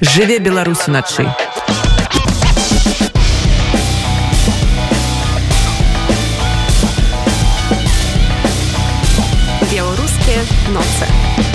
жыве 0.00 0.38
беларусы 0.38 0.90
начай 0.90 1.26
беларускія 9.70 10.42
ноцы 10.72 11.49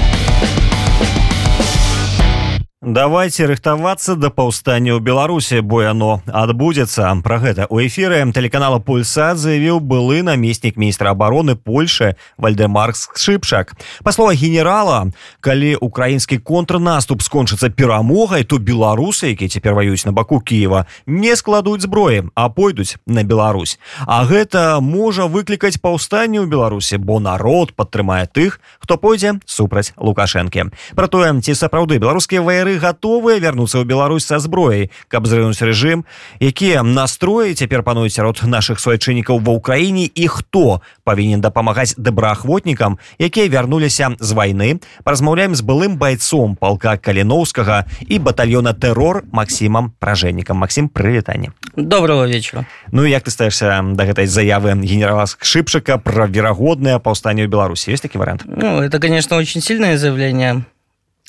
давайте 2.95 3.43
рыхтавацца 3.43 4.15
да 4.15 4.31
паўстання 4.31 4.95
ў 4.95 5.03
беларусе 5.03 5.59
бо 5.59 5.83
яно 5.83 6.23
адбудзецца. 6.31 7.03
Пра 7.27 7.37
гэта 7.43 7.67
у 7.67 7.83
эфіры 7.83 8.23
тэлеканала 8.31 8.79
пульсад 8.79 9.35
заявіў 9.35 9.83
былы 9.83 10.23
намеснік 10.23 10.79
міністра 10.79 11.11
обороны 11.11 11.59
польши 11.59 12.15
вальдемарк 12.39 12.95
шыпшак. 12.95 13.75
Па 13.99 14.15
слова 14.15 14.31
генерала 14.31 15.11
калі 15.43 15.75
украінскі 15.83 16.39
контрнаступ 16.39 17.19
скончыцца 17.19 17.67
перамогай 17.67 18.47
то 18.47 18.63
беларусы 18.63 19.35
якія 19.35 19.51
цяпер 19.51 19.75
ваююць 19.75 20.07
на 20.07 20.15
баку 20.15 20.39
кіева 20.39 20.87
не 21.03 21.35
складуць 21.35 21.83
зброі 21.83 22.31
а 22.31 22.47
пойдуць 22.47 22.95
на 23.03 23.27
Беларусь. 23.27 23.75
А 24.07 24.23
гэта 24.23 24.79
можа 24.79 25.27
выклікаць 25.27 25.83
паўстанне 25.83 26.39
ў 26.39 26.47
беларусе 26.47 26.95
бо 26.95 27.19
народ 27.19 27.75
падтрымае 27.75 28.31
тых 28.31 28.63
хто 28.79 28.95
пойдзе 28.95 29.35
супраць 29.43 29.91
лукашэнкі. 29.99 30.71
Пра 30.95 31.11
тое 31.11 31.35
ці 31.43 31.51
сапраўды 31.51 31.99
беларускія 31.99 32.39
ваяры 32.39 32.84
гатовыя 32.85 33.41
вярнуцца 33.41 33.81
ў 33.81 33.89
Беларусь 33.89 34.29
са 34.29 34.37
зброяй 34.37 34.93
каб 35.09 35.25
зрынуць 35.25 35.57
рэжым. 35.65 36.05
Якія 36.37 36.85
настроі 36.85 37.57
цяпер 37.57 37.81
пануюць 37.81 38.13
сярод 38.13 38.45
наших 38.45 38.77
суайчыннікаў 38.77 39.41
ва 39.41 39.57
ўкраіне 39.57 40.05
і 40.05 40.25
хто 40.29 40.85
павінен 41.01 41.41
дапамагаць 41.41 41.97
добраахвотнікам 41.97 43.01
якія 43.17 43.49
вярнуліся 43.49 44.13
з 44.19 44.29
вайны? 44.37 44.77
Размаўляем 45.01 45.57
з 45.57 45.65
былым 45.65 45.97
байцом 45.97 46.53
палка 46.53 46.97
каліноўскага 47.01 47.89
і 48.05 48.15
батальона 48.19 48.77
тэрор 48.77 49.23
Масімам 49.31 49.93
пражэннікам. 49.97 50.61
Масім 50.61 50.89
прывітанне. 50.89 51.49
Доброго 51.75 52.27
вечера 52.27 52.65
Ну 52.91 53.05
як 53.05 53.23
ты 53.23 53.31
стаешься 53.31 53.81
да 53.81 54.05
гэтай 54.05 54.27
заявы 54.27 54.77
генерала 54.85 55.25
шыпшака 55.25 55.97
пра 55.97 56.27
верагоднае 56.27 56.99
паўстанне 56.99 57.45
ў 57.45 57.49
беларусі? 57.49 57.91
Есть 57.91 58.03
такі 58.03 58.21
вариант 58.21 58.45
ну 58.45 58.81
это 58.81 58.99
конечно 58.99 59.37
очень 59.37 59.61
сильное 59.61 59.97
заявление 59.97 60.65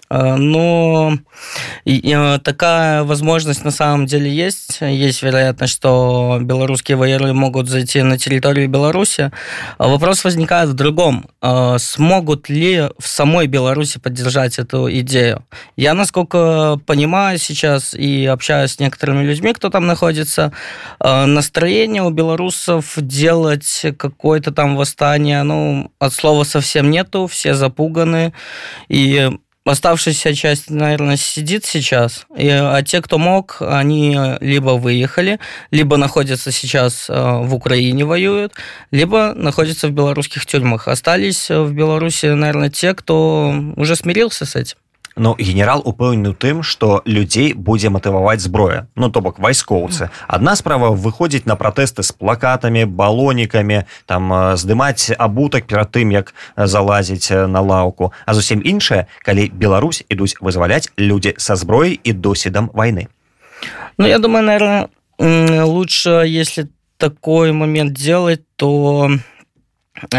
но 0.08 1.18
такая 2.42 3.04
возможность 3.04 3.64
на 3.64 3.70
самом 3.70 4.06
деле 4.06 4.30
есть. 4.30 4.78
Есть 4.80 5.22
вероятность, 5.22 5.72
что 5.72 6.38
белорусские 6.40 6.96
воеры 6.96 7.32
могут 7.32 7.68
зайти 7.68 8.02
на 8.02 8.18
территорию 8.18 8.68
Беларуси. 8.68 9.30
Вопрос 9.78 10.24
возникает 10.24 10.70
в 10.70 10.74
другом. 10.74 11.26
Э, 11.42 11.76
смогут 11.78 12.48
ли 12.48 12.88
в 12.98 13.06
самой 13.06 13.46
Беларуси 13.46 13.98
поддержать 13.98 14.58
эту 14.58 14.90
идею? 15.00 15.44
Я, 15.76 15.94
насколько 15.94 16.80
понимаю 16.86 17.38
сейчас 17.38 17.94
и 17.94 18.26
общаюсь 18.26 18.72
с 18.72 18.80
некоторыми 18.80 19.24
людьми, 19.24 19.52
кто 19.52 19.70
там 19.70 19.86
находится, 19.86 20.52
э, 21.00 21.24
настроение 21.26 22.02
у 22.02 22.10
белорусов 22.10 22.94
делать 22.96 23.86
какое-то 23.98 24.52
там 24.52 24.76
восстание, 24.76 25.42
ну, 25.42 25.90
от 25.98 26.12
слова 26.12 26.44
совсем 26.44 26.90
нету, 26.90 27.26
все 27.26 27.54
запуганы. 27.54 28.32
И 28.88 29.30
Оставшаяся 29.66 30.32
часть, 30.32 30.70
наверное, 30.70 31.16
сидит 31.16 31.64
сейчас, 31.64 32.26
и, 32.36 32.48
а 32.48 32.80
те, 32.84 33.02
кто 33.02 33.18
мог, 33.18 33.56
они 33.60 34.16
либо 34.40 34.70
выехали, 34.70 35.40
либо 35.72 35.96
находятся 35.96 36.52
сейчас 36.52 37.10
э, 37.10 37.12
в 37.12 37.52
Украине 37.52 38.04
воюют, 38.04 38.52
либо 38.92 39.34
находятся 39.34 39.88
в 39.88 39.90
белорусских 39.90 40.46
тюрьмах. 40.46 40.86
Остались 40.86 41.50
в 41.50 41.72
Беларуси, 41.72 42.26
наверное, 42.26 42.70
те, 42.70 42.94
кто 42.94 43.52
уже 43.74 43.96
смирился 43.96 44.46
с 44.46 44.54
этим. 44.54 44.76
Ну 45.16 45.34
генерал 45.38 45.80
упэўнены 45.80 46.36
тым 46.36 46.60
што 46.60 47.00
людзей 47.08 47.54
будзе 47.56 47.88
матываваць 47.88 48.44
зброя 48.44 48.84
ну 49.00 49.08
то 49.08 49.22
бок 49.24 49.38
вайскоўцы 49.40 50.10
адна 50.28 50.52
справа 50.60 50.90
выходзіць 50.92 51.48
на 51.48 51.56
пратэсты 51.56 52.04
з 52.04 52.12
плакатамі 52.12 52.84
балонікамі 52.84 53.88
там 54.04 54.28
здымаць 54.60 55.16
абутак 55.16 55.64
перад 55.72 55.88
тым 55.96 56.12
як 56.12 56.34
залазіць 56.56 57.32
на 57.32 57.64
лаўку 57.64 58.12
а 58.26 58.36
зусім 58.36 58.60
іншае 58.60 59.08
калі 59.24 59.48
Беларусь 59.56 60.04
ідуць 60.12 60.36
вызваляць 60.44 60.92
людзі 61.00 61.32
са 61.40 61.56
зброяй 61.56 61.96
і 62.04 62.12
досведам 62.12 62.68
войны. 62.76 63.08
Ну 63.96 64.06
я 64.06 64.18
думаю 64.18 64.44
наверное 64.44 65.64
лучше 65.64 66.28
если 66.28 66.68
такой 66.98 67.52
момент 67.52 67.96
делать 67.96 68.44
то 68.56 69.08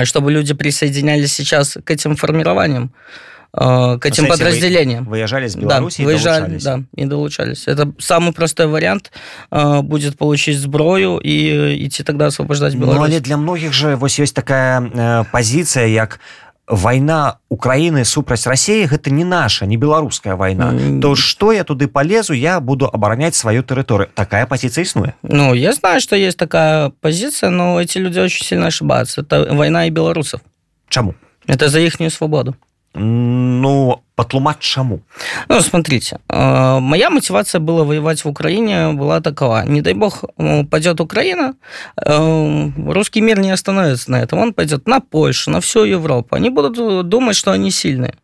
чтобы 0.05 0.31
люди 0.31 0.55
присоединялись 0.55 1.33
сейчас 1.33 1.77
к 1.83 1.91
этим 1.91 2.15
формированиям. 2.15 2.89
Э, 2.89 3.27
к 3.53 3.99
этим 4.03 4.27
подразделениям. 4.27 5.05
Вы 5.05 5.11
выезжали 5.11 5.47
с 5.47 5.55
Беларуси 5.55 5.97
да, 5.97 6.03
и 6.03 6.05
выезжали, 6.05 6.39
долучались. 6.41 6.63
Да, 6.63 6.81
и 6.95 7.05
долучались. 7.05 7.67
Это 7.67 7.91
самый 7.97 8.33
простой 8.33 8.67
вариант 8.67 9.11
э, 9.51 9.81
будет 9.81 10.17
получить 10.17 10.59
зброю 10.59 11.17
и 11.17 11.85
идти 11.85 12.03
тогда 12.03 12.27
освобождать 12.27 12.75
Беларусь. 12.75 12.97
Ну, 12.97 13.03
але 13.03 13.19
для 13.19 13.37
многих 13.37 13.73
же 13.73 13.95
вот 13.95 14.11
есть 14.11 14.35
такая 14.35 14.81
э, 14.81 15.23
позиция, 15.31 15.87
як 15.87 16.19
война 16.67 17.39
Украины 17.49 18.03
супраць 18.03 18.45
России 18.45 18.85
гэта 18.85 19.09
не 19.09 19.23
наша 19.23 19.65
не 19.65 19.77
беларуская 19.77 20.35
война 20.35 20.73
mm. 20.73 20.99
то 21.01 21.15
что 21.15 21.53
я 21.53 21.63
туды 21.63 21.87
полезу 21.87 22.33
я 22.33 22.59
буду 22.59 22.87
оборонять 22.87 23.35
свою 23.35 23.63
территорию 23.63 24.09
такая 24.13 24.45
позиция 24.45 24.83
існуе 24.83 25.13
Ну 25.21 25.53
я 25.53 25.71
знаю 25.71 26.01
что 26.01 26.15
есть 26.17 26.37
такая 26.37 26.89
позиция 26.89 27.51
но 27.51 27.79
эти 27.79 27.99
люди 27.99 28.19
очень 28.19 28.45
сильно 28.45 28.67
ошибаются 28.67 29.21
это 29.21 29.47
война 29.53 29.87
и 29.87 29.89
белорусов 29.89 30.41
Чаму 30.89 31.15
это 31.47 31.69
за 31.69 31.79
ихнюю 31.79 32.11
свободу 32.11 32.55
Ну, 32.99 34.01
потлумать 34.15 34.59
чему? 34.59 35.01
Ну, 35.49 35.61
смотрите, 35.61 36.17
э, 36.29 36.79
моя 36.79 37.09
мотивация 37.09 37.59
была 37.59 37.83
воевать 37.83 38.25
в 38.25 38.27
Украине 38.27 38.93
была 38.93 39.21
такова. 39.21 39.63
Не 39.65 39.81
дай 39.81 39.93
бог 39.93 40.23
пойдет 40.69 40.99
Украина, 40.99 41.53
э, 41.95 42.69
русский 42.87 43.21
мир 43.21 43.39
не 43.39 43.51
остановится 43.51 44.11
на 44.11 44.21
этом. 44.21 44.39
Он 44.39 44.53
пойдет 44.53 44.87
на 44.87 44.99
Польшу, 44.99 45.51
на 45.51 45.59
всю 45.61 45.83
Европу. 45.83 46.35
Они 46.35 46.49
будут 46.49 47.07
думать, 47.07 47.35
что 47.35 47.51
они 47.51 47.71
сильные. 47.71 48.15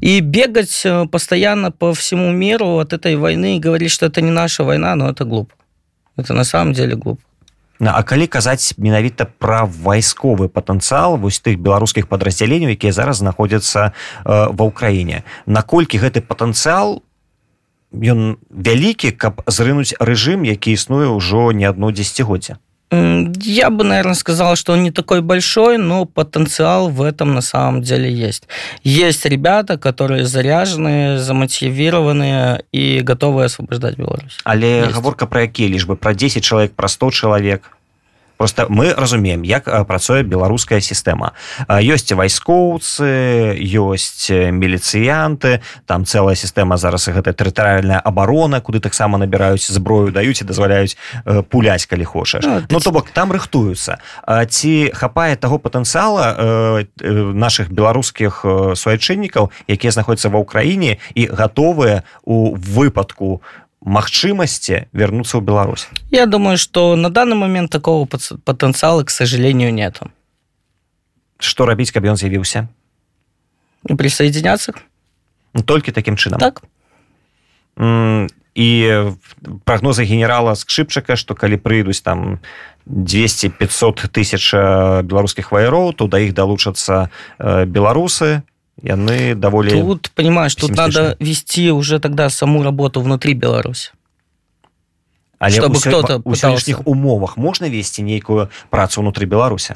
И 0.00 0.20
бегать 0.20 0.82
э, 0.84 1.06
постоянно 1.06 1.70
по 1.72 1.92
всему 1.92 2.30
миру 2.30 2.78
от 2.78 2.92
этой 2.92 3.16
войны 3.16 3.56
и 3.56 3.60
говорить, 3.60 3.90
что 3.90 4.06
это 4.06 4.20
не 4.20 4.30
наша 4.30 4.62
война, 4.64 4.94
ну, 4.94 5.08
это 5.08 5.24
глупо. 5.24 5.54
Это 6.16 6.34
на 6.34 6.44
самом 6.44 6.72
деле 6.72 6.94
глупо. 6.94 7.22
А 7.80 8.02
калі 8.02 8.26
казаць 8.26 8.74
менавіта 8.78 9.26
пра 9.26 9.64
вайсковы 9.64 10.48
патэнцыял 10.48 11.16
вось 11.20 11.40
тых 11.40 11.60
беларускіх 11.60 12.08
падраздзяленняў 12.08 12.72
якія 12.72 12.92
зараз 12.92 13.20
знаходзяцца 13.20 13.90
э, 13.90 13.92
ва 14.24 14.64
ўкраіне. 14.64 15.24
Наколькі 15.46 16.00
гэты 16.00 16.24
патэнцыял 16.24 17.02
ён 17.92 18.36
вялікі 18.50 19.12
каб 19.12 19.44
зрынуць 19.46 19.96
рэжым 20.00 20.44
які 20.44 20.72
існуе 20.72 21.08
ўжо 21.08 21.52
не 21.52 21.64
одно 21.64 21.92
дзегоддзя 21.92 22.58
Я 22.90 23.70
бы, 23.70 23.82
наверное, 23.84 24.14
сказал, 24.14 24.54
что 24.54 24.72
он 24.72 24.84
не 24.84 24.92
такой 24.92 25.20
большой, 25.20 25.76
но 25.76 26.04
потенциал 26.04 26.88
в 26.88 27.02
этом 27.02 27.34
на 27.34 27.40
самом 27.40 27.82
деле 27.82 28.12
есть. 28.12 28.44
Есть 28.84 29.26
ребята, 29.26 29.76
которые 29.76 30.24
заряженные, 30.24 31.18
замотивированные 31.18 32.62
и 32.70 33.00
готовы 33.00 33.44
освобождать 33.44 33.96
Беларусь. 33.96 34.38
Але 34.44 34.78
есть. 34.78 34.94
гаворка 34.94 35.26
про 35.26 35.40
якія 35.42 35.68
лишь 35.68 35.86
бы 35.86 35.96
про 35.96 36.14
10 36.14 36.44
человек, 36.44 36.72
про 36.74 36.88
100 36.88 37.10
человек 37.10 37.75
просто 38.36 38.66
мы 38.68 38.92
разумеем 38.92 39.42
як 39.42 39.64
працуе 39.86 40.22
беларуская 40.22 40.80
сістэма. 40.80 41.32
Ёсць 41.68 42.12
вайскоўцы 42.12 43.56
ёсць 43.56 44.30
міліцыянты 44.30 45.60
там 45.86 46.04
цэлая 46.04 46.36
сістэма 46.36 46.76
зараз 46.76 47.08
гэта 47.08 47.32
тэрытарыальная 47.32 48.00
абарона 48.00 48.60
куды 48.60 48.80
таксама 48.80 49.18
набіраюць 49.18 49.66
зброю 49.70 50.12
даюць 50.12 50.42
і 50.42 50.48
дазваляюць 50.48 50.96
пуляць 51.50 51.86
калі 51.86 52.04
хочаш. 52.04 52.44
Ну, 52.44 52.62
ну 52.70 52.80
то 52.80 52.90
бок 52.90 53.10
там 53.10 53.32
рыхтуюцца. 53.32 53.98
Ці 54.26 54.90
хапае 54.94 55.36
таго 55.36 55.58
патэнцыяла 55.58 56.84
наших 57.34 57.72
беларускіх 57.72 58.44
суайчыннікаў 58.76 59.50
якія 59.68 59.90
знаходзяцца 59.90 60.30
ва 60.30 60.42
ўкраіне 60.44 60.98
і 61.14 61.22
гатовыя 61.32 62.02
у 62.24 62.54
выпадку 62.54 63.40
магчымасці 63.86 64.90
вернуться 64.92 65.38
ў 65.38 65.42
Беларусь? 65.46 65.88
Я 66.10 66.26
думаю 66.26 66.58
что 66.58 66.96
на 66.96 67.08
данный 67.08 67.38
момент 67.38 67.70
такого 67.70 68.04
потенциала 68.04 69.04
к 69.04 69.10
сожалению 69.10 69.72
нету. 69.72 70.10
Что 71.38 71.66
рабіць 71.66 71.94
каб 71.94 72.04
ён 72.04 72.16
з'явіўся? 72.18 72.68
Присоединяться 73.86 74.74
толькі 75.64 75.92
таким 75.92 76.16
чынам. 76.16 76.40
Так. 76.40 76.62
І 78.56 78.68
прогнозы 79.64 80.04
генерала 80.04 80.54
скшипчака 80.54 81.16
что 81.16 81.34
калі 81.34 81.56
прыйдуць 81.56 82.00
там 82.02 82.40
200 82.86 83.48
500 83.48 84.08
тысяч 84.12 84.54
беларускіх 85.04 85.52
ваяроў 85.52 85.92
то 85.92 86.08
да 86.08 86.18
іх 86.18 86.32
далучацца 86.32 87.10
беларусы 87.38 88.42
яны 88.83 89.35
даволі 89.35 89.71
тут 89.71 90.11
понимаешь 90.15 90.55
тут 90.55 90.71
надо 90.71 91.15
вести 91.19 91.71
уже 91.71 91.99
тогда 91.99 92.29
саму 92.29 92.63
работу 92.63 93.01
внутри 93.01 93.33
Беларуси 93.33 93.91
але 95.41 95.57
чтобы 95.57 95.79
кто-то 95.79 96.21
у 96.23 96.35
сённяшніх 96.35 96.87
умовах 96.87 97.37
можна 97.37 97.69
весці 97.69 98.03
нейкую 98.03 98.49
працу 98.69 99.01
внутри 99.01 99.25
беларуся 99.25 99.75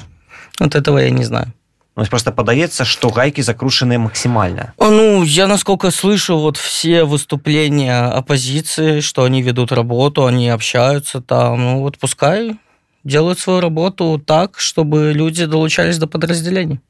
вот 0.60 0.74
этого 0.74 0.98
я 0.98 1.10
не 1.10 1.24
знаю 1.24 1.52
Ну, 1.98 2.04
просто 2.04 2.30
подаецца 2.30 2.84
что 2.84 3.10
гайки 3.10 3.40
закрушенные 3.40 3.98
максимально 3.98 4.74
ну 4.78 5.24
я 5.24 5.46
насколько 5.46 5.90
слышу 5.90 6.38
вот 6.38 6.56
все 6.56 7.04
выступления 7.04 8.04
оппозиции 8.04 9.00
что 9.00 9.24
они 9.24 9.42
ведут 9.42 9.72
работу 9.72 10.26
они 10.26 10.50
общаются 10.50 11.20
там 11.20 11.64
ну 11.64 11.80
вот 11.80 11.98
пускай 11.98 12.56
делают 13.04 13.38
свою 13.38 13.60
работу 13.60 14.22
так 14.24 14.60
чтобы 14.60 15.12
люди 15.14 15.46
долучались 15.46 15.98
до 15.98 16.06
подразделений 16.06 16.80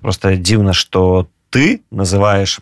просто 0.00 0.36
дзіўна 0.36 0.72
что 0.72 1.26
ты 1.53 1.85
называешь 1.91 2.59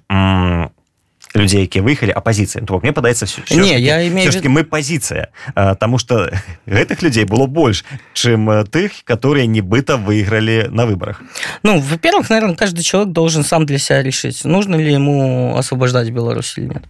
людзей 1.33 1.63
якія 1.63 1.79
выехалі 1.79 2.11
апозіцыі 2.11 2.67
то 2.67 2.79
мне 2.83 2.91
падаецца 2.91 3.23
все 3.23 3.39
не 3.55 3.79
я 3.79 4.03
имею 4.07 4.27
мы 4.51 4.63
пазіцыя 4.67 5.31
тому 5.79 5.97
что 5.97 6.27
гэтых 6.67 7.01
людзей 7.01 7.23
было 7.23 7.47
больш 7.47 7.85
чым 8.13 8.51
тых 8.67 9.03
которые 9.07 9.47
нібыта 9.47 9.95
выиграли 9.95 10.67
на 10.69 10.85
выборах. 10.85 11.23
Ну 11.63 11.79
во-первых 11.79 12.29
наверное 12.29 12.55
каждый 12.55 12.83
человек 12.83 13.13
должен 13.13 13.43
сам 13.43 13.65
для 13.65 13.77
себя 13.77 14.03
решить 14.03 14.43
нужно 14.43 14.75
ли 14.75 14.91
ему 14.91 15.55
освобождать 15.55 16.09
беларусь 16.09 16.57
или 16.57 16.67
нет. 16.67 16.83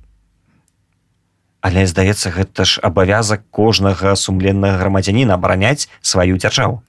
Але 1.61 1.85
здаецца 1.85 2.33
гэта 2.33 2.65
ж 2.65 2.81
абавязак 2.81 3.45
кожнага 3.53 4.15
сумленнага 4.15 4.81
грамадзяніна 4.81 5.37
абараняць 5.37 5.85
сваю 6.01 6.41
дзяржаву 6.41 6.81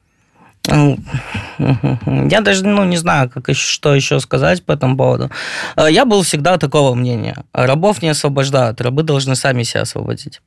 Я 0.69 2.41
даже 2.41 2.67
ну, 2.67 2.85
не 2.85 2.97
знаю, 2.97 3.31
как 3.31 3.49
еще, 3.49 3.67
что 3.67 3.94
еще 3.94 4.20
сказать 4.20 4.64
по 4.64 4.73
этому 4.73 4.97
поводу. 4.97 5.31
Э, 5.76 5.88
я 5.91 6.05
был 6.05 6.23
всегда 6.23 6.56
такого 6.56 6.94
мнения. 6.94 7.37
Рабов 7.53 8.03
не 8.03 8.09
освобождают, 8.11 8.81
рабы 8.81 9.03
должны 9.03 9.35
сами 9.37 9.64
себя 9.64 9.82
освободить. 9.82 10.41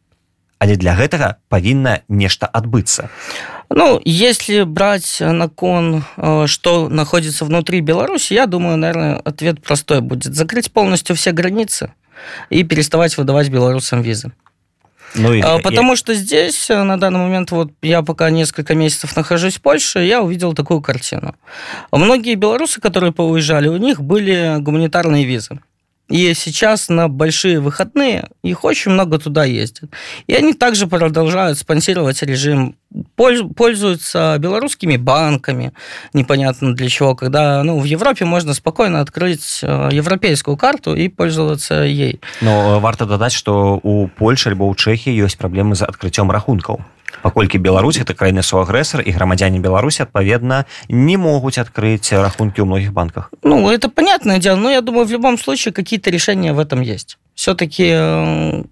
Але 0.60 0.76
для 0.76 0.96
гэтага 0.96 1.36
павінна 1.50 2.00
нешта 2.10 2.48
адбыцца. 2.48 3.10
Ну, 3.70 4.00
если 4.06 4.64
брать 4.64 5.18
на 5.20 5.50
кон, 5.50 6.06
э, 6.18 6.48
что 6.48 6.88
находится 6.88 7.46
внутри 7.46 7.82
Беларуси, 7.82 8.34
я 8.34 8.46
думаю, 8.46 8.78
наверное, 8.78 9.16
ответ 9.18 9.62
простой 9.62 10.02
будет. 10.02 10.34
Закрыть 10.36 10.72
полностью 10.72 11.16
все 11.16 11.32
границы 11.32 11.92
и 12.50 12.64
переставать 12.64 13.18
выдавать 13.18 13.50
белорусам 13.50 14.02
визы. 14.02 14.32
Ну, 15.16 15.34
и, 15.34 15.42
а, 15.42 15.60
Потому 15.60 15.94
и... 15.94 15.96
что 15.96 16.14
здесь 16.14 16.70
э, 16.70 16.84
на 16.84 17.00
данный 17.00 17.20
момент, 17.20 17.52
вот 17.52 17.72
я 17.82 18.02
пока 18.02 18.30
несколько 18.30 18.76
месяцев 18.76 19.16
нахожусь 19.16 19.56
в 19.56 19.62
Польше, 19.62 20.00
я 20.00 20.22
увидел 20.22 20.54
такую 20.54 20.82
картину. 20.82 21.36
Многие 21.92 22.36
белорусы, 22.36 22.82
которые 22.82 23.14
поуезжали, 23.14 23.68
у 23.68 23.78
них 23.78 24.02
были 24.02 24.58
гуманитарные 24.60 25.26
визы. 25.26 25.60
И 26.07 26.34
сейчас 26.36 26.90
на 26.90 27.07
большие 27.07 27.60
выходные 27.60 28.30
их 28.44 28.63
очень 28.63 28.92
много 28.92 29.18
туда 29.18 29.44
ездят. 29.44 29.90
И 30.28 30.36
они 30.36 30.54
также 30.54 30.86
продолжают 30.86 31.57
спонсировать 31.57 32.22
режим, 32.22 32.75
пользуются 33.16 34.38
белорусскими 34.40 34.98
банками, 34.98 35.74
непонятно 36.13 36.75
для 36.75 36.90
чего, 36.90 37.16
когда 37.16 37.63
ну, 37.63 37.80
в 37.80 37.86
Европе 37.86 38.25
можно 38.25 38.54
спокойно 38.54 39.02
открыть 39.02 39.60
э, 39.63 39.90
европейскую 39.92 40.57
карту 40.57 40.96
и 40.96 41.07
пользоваться 41.07 41.84
ей. 41.84 42.22
Но 42.42 42.80
варто 42.80 43.06
додать, 43.06 43.34
что 43.34 43.80
у 43.81 44.07
Польши 44.07 44.50
либо 44.50 44.63
у 44.63 44.75
Чехии 44.75 45.12
есть 45.12 45.38
проблемы 45.38 45.75
с 45.75 45.81
открытием 45.81 46.30
рахунков 46.30 46.81
паколькі 47.23 47.59
Беларусь 47.59 47.99
это 47.99 48.15
краіны 48.15 48.43
суагрэсар 48.43 49.03
і 49.03 49.11
грамадзяне 49.11 49.59
Беларусі 49.59 50.03
адпаведна 50.03 50.65
не 50.88 51.17
могуць 51.17 51.59
открыть 51.59 52.12
рахунки 52.12 52.61
у 52.61 52.67
многих 52.67 52.93
банках 52.93 53.31
ну 53.43 53.71
это 53.71 53.88
понятное 53.88 54.38
дело 54.38 54.56
но 54.56 54.71
я 54.71 54.81
думаю 54.81 55.06
в 55.06 55.11
любом 55.11 55.38
случае 55.38 55.73
какие-то 55.73 56.11
решения 56.11 56.53
в 56.53 56.59
этом 56.59 56.81
есть 56.81 57.19
все-таки 57.35 57.91
э, 57.93 58.65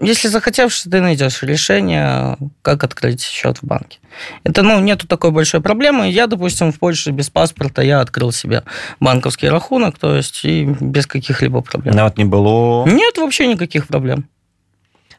если 0.00 0.28
захотевшись, 0.28 0.90
ты 0.90 1.00
найдешь 1.00 1.42
решение, 1.42 2.36
как 2.62 2.82
открыть 2.82 3.22
счет 3.22 3.58
в 3.58 3.62
банке. 3.64 3.98
Это, 4.42 4.62
ну, 4.62 4.80
нету 4.80 5.06
такой 5.06 5.30
большой 5.30 5.60
проблемы. 5.60 6.10
Я, 6.10 6.26
допустим, 6.26 6.72
в 6.72 6.78
Польше 6.78 7.12
без 7.12 7.30
паспорта 7.30 7.82
я 7.82 8.00
открыл 8.00 8.32
себе 8.32 8.64
банковский 8.98 9.48
рахунок, 9.48 9.98
то 9.98 10.16
есть 10.16 10.44
и 10.44 10.64
без 10.64 11.06
каких-либо 11.06 11.60
проблем. 11.60 11.94
Нават 11.94 12.18
не 12.18 12.24
было? 12.24 12.86
Нет, 12.86 13.18
вообще 13.18 13.46
никаких 13.46 13.86
проблем. 13.86 14.26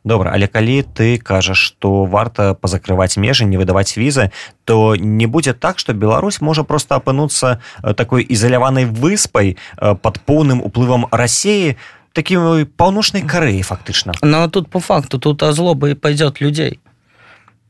добра 0.06 0.32
але 0.32 0.48
калі 0.48 0.86
ты 0.86 1.18
кажаш 1.18 1.58
что 1.58 2.06
варта 2.06 2.54
позакрываць 2.54 3.18
межы 3.18 3.46
не 3.46 3.58
выдаваць 3.58 3.98
візы 3.98 4.32
то 4.64 4.96
не 4.96 5.26
будзе 5.26 5.54
так 5.54 5.80
что 5.80 5.94
Беларусь 5.94 6.40
можа 6.42 6.64
просто 6.64 6.96
апынуцца 6.96 7.60
э, 7.84 7.94
такой 7.94 8.26
ізаляванай 8.30 8.86
выспай 8.86 9.58
э, 9.78 9.96
под 9.96 10.22
поўным 10.22 10.62
уплывам 10.62 11.08
рассеі 11.12 11.76
таким 12.14 12.70
паўночнай 12.78 13.24
кареі 13.24 13.64
фактычна 13.64 14.14
но 14.22 14.48
тут 14.48 14.70
по 14.70 14.80
факту 14.80 15.20
тут 15.20 15.44
озлоба 15.44 15.90
и 15.90 15.94
пойдет 15.96 16.40
людей 16.40 16.80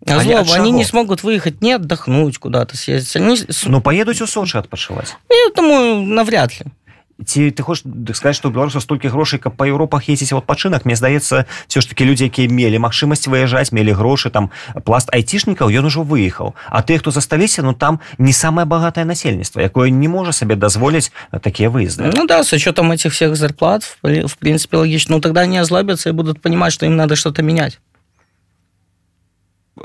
Они, 0.07 0.35
Злоба, 0.35 0.53
они 0.53 0.71
не 0.71 0.83
смогут 0.83 1.23
выехать 1.23 1.61
не 1.61 1.73
отдохнуть 1.73 2.37
куда-то 2.37 2.77
съездить. 2.77 3.15
Они... 3.15 3.37
Ну, 3.65 3.81
поедут 3.81 4.21
у 4.21 4.27
Сочи 4.27 4.55
отпочивать. 4.55 5.15
Я 5.29 5.49
думаю, 5.55 6.03
навряд 6.03 6.59
ли. 6.59 6.67
Ці 7.26 7.50
ты 7.50 7.62
хочаш 7.62 7.84
сказаць 8.14 8.36
што 8.36 8.50
беларуса 8.50 8.80
столькі 8.80 9.08
грошай 9.08 9.40
каб 9.40 9.56
па 9.56 9.66
еўропах 9.66 10.08
ездзіць 10.08 10.32
вот 10.32 10.46
пачынак 10.46 10.84
мне 10.84 10.96
здаецца 10.96 11.44
все 11.68 11.80
ж 11.80 11.88
таки 11.88 12.04
людзі 12.04 12.30
якія 12.30 12.48
мелі 12.48 12.78
магчымасць 12.78 13.28
выязджаць 13.28 13.72
мелі 13.72 13.92
грошы 13.92 14.30
там 14.30 14.50
пласт 14.84 15.12
айцішнікаў 15.12 15.70
ён 15.70 15.90
ужо 15.90 16.02
выехаў 16.02 16.54
а 16.68 16.82
ты 16.82 16.98
хто 16.98 17.10
засталіся 17.10 17.62
ну 17.62 17.74
там 17.74 18.00
не 18.18 18.32
самае 18.32 18.64
багатае 18.64 19.04
насельніцтва 19.04 19.62
якое 19.62 19.90
не 19.90 20.08
можа 20.08 20.32
сабе 20.32 20.56
дазволіць 20.56 21.12
такія 21.42 21.70
выезды. 21.70 22.10
Ну 22.14 22.26
да 22.26 22.42
с 22.42 22.52
учетом 22.52 22.92
этих 22.92 23.12
всех 23.12 23.36
зарплат 23.36 23.84
в 24.02 24.36
принципе 24.38 24.76
логично. 24.76 25.16
Ну 25.16 25.20
тогда 25.20 25.46
не 25.46 25.58
озлобятся 25.58 26.08
и 26.08 26.12
будут 26.12 26.40
понимать 26.40 26.72
что 26.72 26.86
им 26.86 26.96
надо 26.96 27.16
что-то 27.16 27.42
менять 27.42 27.78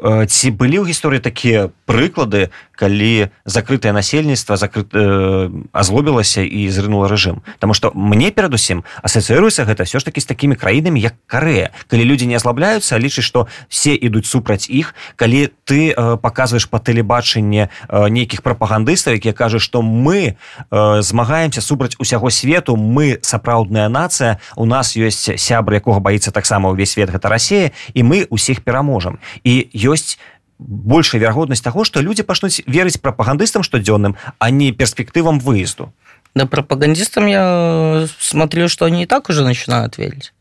ці 0.04 0.48
былі 0.52 0.84
ў 0.84 0.92
гісторыі 0.92 1.24
такія 1.24 1.70
прыклады 1.86 2.50
калі 2.76 3.32
закрытае 3.46 3.96
насельніцтва 3.96 4.58
закрыт 4.60 4.92
э, 4.92 5.48
азлобілася 5.72 6.44
і 6.44 6.68
зрынула 6.68 7.08
рэжым? 7.08 7.40
Таму 7.60 7.72
што 7.72 7.92
мне 7.96 8.32
перадусім 8.32 8.84
асацыруецца 9.00 9.64
гэта 9.64 9.88
все 9.88 10.00
ж 10.00 10.06
таки 10.06 10.20
з 10.20 10.26
такімі 10.26 10.60
краінамі 10.60 11.00
як 11.00 11.16
карея 11.28 11.72
калі 11.88 12.04
людзі 12.04 12.28
не 12.28 12.36
аслабляюцца 12.36 13.00
лічыць 13.00 13.24
што 13.24 13.48
все 13.70 13.96
ідуць 13.96 14.28
супраць 14.28 14.68
іх 14.68 14.96
калі 15.16 15.54
ты 15.64 15.96
э, 15.96 16.18
паказваеш 16.18 16.68
па 16.68 16.84
тэлебачанне 16.84 17.70
э, 17.70 18.10
нейкіх 18.10 18.42
прапагандыстаў 18.42 19.16
якія 19.16 19.32
кажуць 19.32 19.64
што 19.64 19.80
мы 19.82 20.36
э, 20.36 21.02
змагаемся 21.02 21.62
супраць 21.62 21.96
усяго 22.00 22.30
свету 22.30 22.76
мы 22.76 23.20
сапраўдная 23.22 23.88
нацыя 23.88 24.44
у 24.56 24.66
нас 24.66 24.98
ёсць 24.98 25.40
сябр 25.40 25.80
якога 25.80 26.04
баіцца 26.04 26.36
таксама 26.36 26.76
ўвесь 26.76 26.92
свет 26.92 27.14
гэта 27.14 27.30
Росія 27.30 27.72
і 27.94 28.04
мы 28.04 28.28
усіх 28.30 28.62
пераможам. 28.62 29.20
І 29.44 29.70
ёсць 29.85 30.19
большая 30.59 31.21
верагоднасць 31.21 31.65
таго 31.65 31.85
што 31.85 32.01
людзі 32.01 32.23
пачнуць 32.23 32.63
верыць 32.67 33.01
прапагандыстам 33.01 33.63
штодзённым 33.63 34.17
а 34.39 34.51
не 34.51 34.73
перспектывам 34.73 35.41
выезду 35.41 35.93
да 36.35 36.47
прапагандистам 36.47 37.27
я 37.27 38.07
смотрю 38.19 38.69
что 38.69 38.85
они 38.85 39.05
и 39.05 39.07
так 39.07 39.31
уже 39.31 39.45
начинают 39.45 39.99
верить 39.99 40.33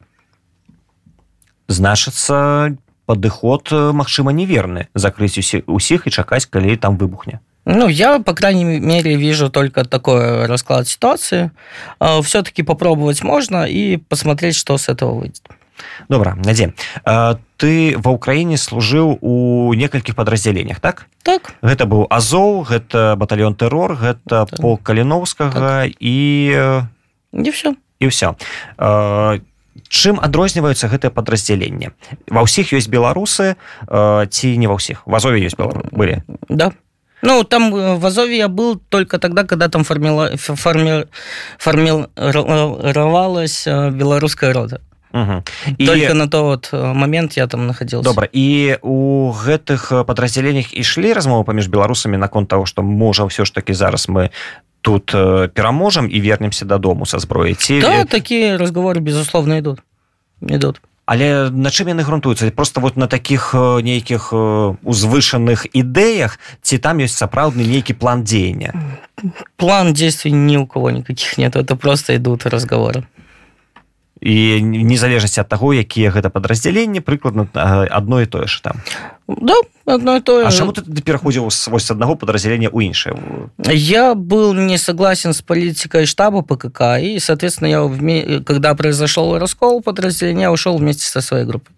значыцца 1.67 2.75
падыход 3.05 3.71
магчыма 3.71 4.31
неверны 4.31 4.87
закрыць 4.93 5.37
усе 5.37 5.63
усіх 5.67 6.07
і 6.07 6.11
чакаць 6.11 6.45
калі 6.45 6.75
там 6.77 6.97
выбухне 6.97 7.39
Ну, 7.71 7.87
я, 7.87 8.19
по 8.19 8.33
крайней 8.33 8.63
мере, 8.63 9.15
вижу 9.15 9.49
только 9.51 9.85
такой 9.85 10.47
расклад 10.47 10.87
ситуации. 10.87 11.51
Все-таки 12.23 12.63
попробовать 12.63 13.21
можно 13.21 13.65
и 13.65 13.97
посмотреть, 13.97 14.55
что 14.55 14.77
с 14.77 14.89
этого 14.89 15.13
выйдет. 15.13 15.43
Добра 16.08 16.34
надзе 16.34 16.74
ты 17.56 17.96
ва 17.96 18.10
ўкраіне 18.14 18.58
служыў 18.58 19.18
у 19.20 19.74
некалькіх 19.74 20.14
падраздзяленнях 20.14 20.80
так? 20.80 21.06
Так. 21.22 21.54
Гэта 21.62 21.86
быў 21.86 22.06
азоў 22.10 22.66
гэта 22.68 23.16
батальон 23.16 23.54
тэрор 23.54 23.96
гэта 23.96 24.46
так. 24.46 24.60
пол 24.60 24.78
каліновскага 24.78 25.88
так. 25.88 25.92
і 25.98 26.16
не 27.32 27.50
все 27.50 27.74
і 27.98 28.10
ўсё 28.10 28.34
чым 29.88 30.18
адрозніваюцца 30.22 30.90
гэтае 30.90 31.10
падраздзяленне 31.10 31.94
ва 32.30 32.46
ўсіх 32.46 32.74
ёсць 32.74 32.90
беларусы 32.90 33.56
ці 33.88 34.46
не 34.58 34.66
ва 34.66 34.78
ўсіх? 34.78 35.02
Вазове 35.06 35.42
ёсць 35.42 35.58
былі? 35.58 36.22
Да. 36.48 36.72
Ну, 37.24 37.42
там 37.42 37.72
в 37.72 38.04
Азове 38.04 38.36
я 38.36 38.48
был 38.48 38.76
только 38.76 39.18
тогда, 39.18 39.44
когда 39.44 39.68
там 39.68 39.82
формила, 39.82 40.36
форми, 40.36 41.06
формировалась 41.56 43.66
белорусская 43.66 44.52
рода. 44.52 44.82
Угу. 45.14 45.42
Только 45.78 46.12
і... 46.12 46.14
на 46.14 46.26
то 46.26 46.44
вот 46.44 46.70
э, 46.72 46.92
момент 46.94 47.36
я 47.36 47.46
там 47.46 47.66
находился. 47.66 48.10
Добра. 48.10 48.28
І 48.32 48.76
у 48.82 49.30
гэтых 49.30 50.04
падраздзяленнях 50.04 50.74
ішлі 50.74 51.14
размовы 51.14 51.44
паміж 51.44 51.70
беларусамі 51.70 52.18
наконт 52.18 52.48
того, 52.48 52.66
што 52.66 52.82
можа 52.82 53.22
ўсё 53.22 53.46
ж 53.46 53.54
таки 53.54 53.74
зараз 53.74 54.08
мы 54.08 54.30
тут 54.82 55.14
э, 55.14 55.48
пераможам 55.48 56.10
і 56.10 56.20
вернемся 56.20 56.64
дадому 56.64 57.06
са 57.06 57.18
зброі 57.18 57.54
ці 57.54 57.80
да, 57.80 58.04
такія 58.04 58.58
разговоры 58.58 58.98
безусловно 59.00 59.56
ідут 59.56 59.78
ідут 60.42 60.80
але 61.06 61.50
на 61.50 61.70
чым 61.70 61.88
яны 61.94 62.02
грунтуюцца? 62.02 62.50
Просто 62.50 62.80
вот 62.80 62.96
на 62.96 63.06
таких 63.06 63.54
нейкіх 63.54 64.32
узвышаных 64.32 65.66
ідэях 65.70 66.38
ці 66.62 66.78
там 66.78 66.98
ёсць 66.98 67.14
сапраўдны 67.14 67.62
нейкі 67.62 67.94
план 67.94 68.24
дзеяння? 68.24 68.72
План 69.56 69.92
действий 69.92 70.32
ни 70.32 70.56
у 70.56 70.66
кого 70.66 70.90
никаких 70.90 71.38
нет. 71.38 71.56
Это 71.56 71.76
просто 71.76 72.16
идут 72.16 72.46
разговоры 72.46 73.04
і 74.23 74.61
незалежнасці 74.61 75.41
ад 75.41 75.47
таго 75.47 75.71
якія 75.71 76.11
гэта 76.11 76.27
падраздзяленні 76.27 76.99
прыкладна 76.99 77.47
адно 77.87 78.19
і 78.19 78.27
тое 78.27 78.47
ж 78.47 78.59
там 78.63 78.83
Да, 79.29 79.53
одно 79.85 80.15
и 80.15 80.21
то 80.21 80.41
же. 80.41 80.47
А 80.47 80.51
чаму 80.51 80.73
ты 80.73 80.81
пераходзіў 80.81 81.43
вось 81.43 81.85
с 81.85 81.91
аднаго 81.91 82.15
падраздзялення 82.15 82.67
ў 82.67 82.91
іншае 82.91 83.15
Я 83.71 84.15
был 84.15 84.53
не 84.53 84.77
согласен 84.77 85.33
с 85.33 85.41
политикой 85.41 86.05
штаба 86.05 86.41
ПКК, 86.41 86.99
и, 86.99 87.19
соответственно, 87.19 87.67
я, 87.67 87.79
вме- 87.81 88.43
когда 88.43 88.75
произошел 88.75 89.37
раскол 89.37 89.81
подразделения, 89.81 90.43
я 90.43 90.51
ушел 90.51 90.77
вместе 90.77 91.05
со 91.05 91.21
своей 91.21 91.45
группой. 91.45 91.71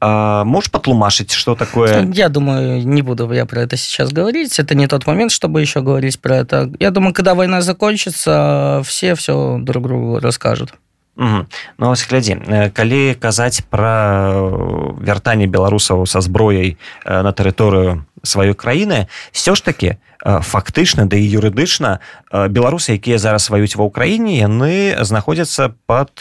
А, 0.00 0.44
можешь 0.44 0.70
патлумашыць 0.70 1.34
что 1.34 1.54
такое 1.54 2.10
Я 2.14 2.28
думаю, 2.28 2.86
не 2.86 3.02
буду 3.02 3.30
я 3.32 3.44
про 3.46 3.62
это 3.62 3.76
сейчас 3.76 4.10
говорить. 4.10 4.58
Это 4.58 4.74
не 4.74 4.86
тот 4.86 5.06
момент, 5.06 5.32
чтобы 5.32 5.60
еще 5.60 5.82
говорить 5.82 6.18
про 6.20 6.38
это. 6.38 6.72
Я 6.80 6.90
думаю, 6.90 7.12
когда 7.12 7.34
война 7.34 7.60
закончится, 7.60 8.82
все 8.84 9.14
все 9.14 9.58
друг 9.60 9.84
другу 9.84 10.18
расскажут. 10.18 10.72
Мгм. 11.15 11.47
Ну 11.77 11.87
вось 11.87 12.03
глядзі 12.03 12.35
э, 12.43 12.69
калі 12.75 13.15
казаць 13.15 13.63
пра 13.71 14.35
э, 14.35 14.99
вяртанне 14.99 15.47
беларусаў 15.47 16.03
са 16.03 16.19
зброяй 16.19 16.75
э, 16.75 17.21
на 17.23 17.31
тэрыторыю 17.31 18.03
сваёй 18.19 18.51
краіны 18.51 19.07
все 19.31 19.55
ж 19.55 19.63
таки 19.63 19.95
фактычна 20.19 21.05
да 21.05 21.15
і 21.15 21.23
юрыдычна 21.23 22.01
беларусы 22.49 22.97
якія 22.97 23.21
зараз 23.21 23.47
ваюць 23.53 23.77
ва 23.77 23.85
ўкраіне 23.85 24.41
яны 24.41 24.97
знаходзяцца 25.05 25.71
под 25.85 26.19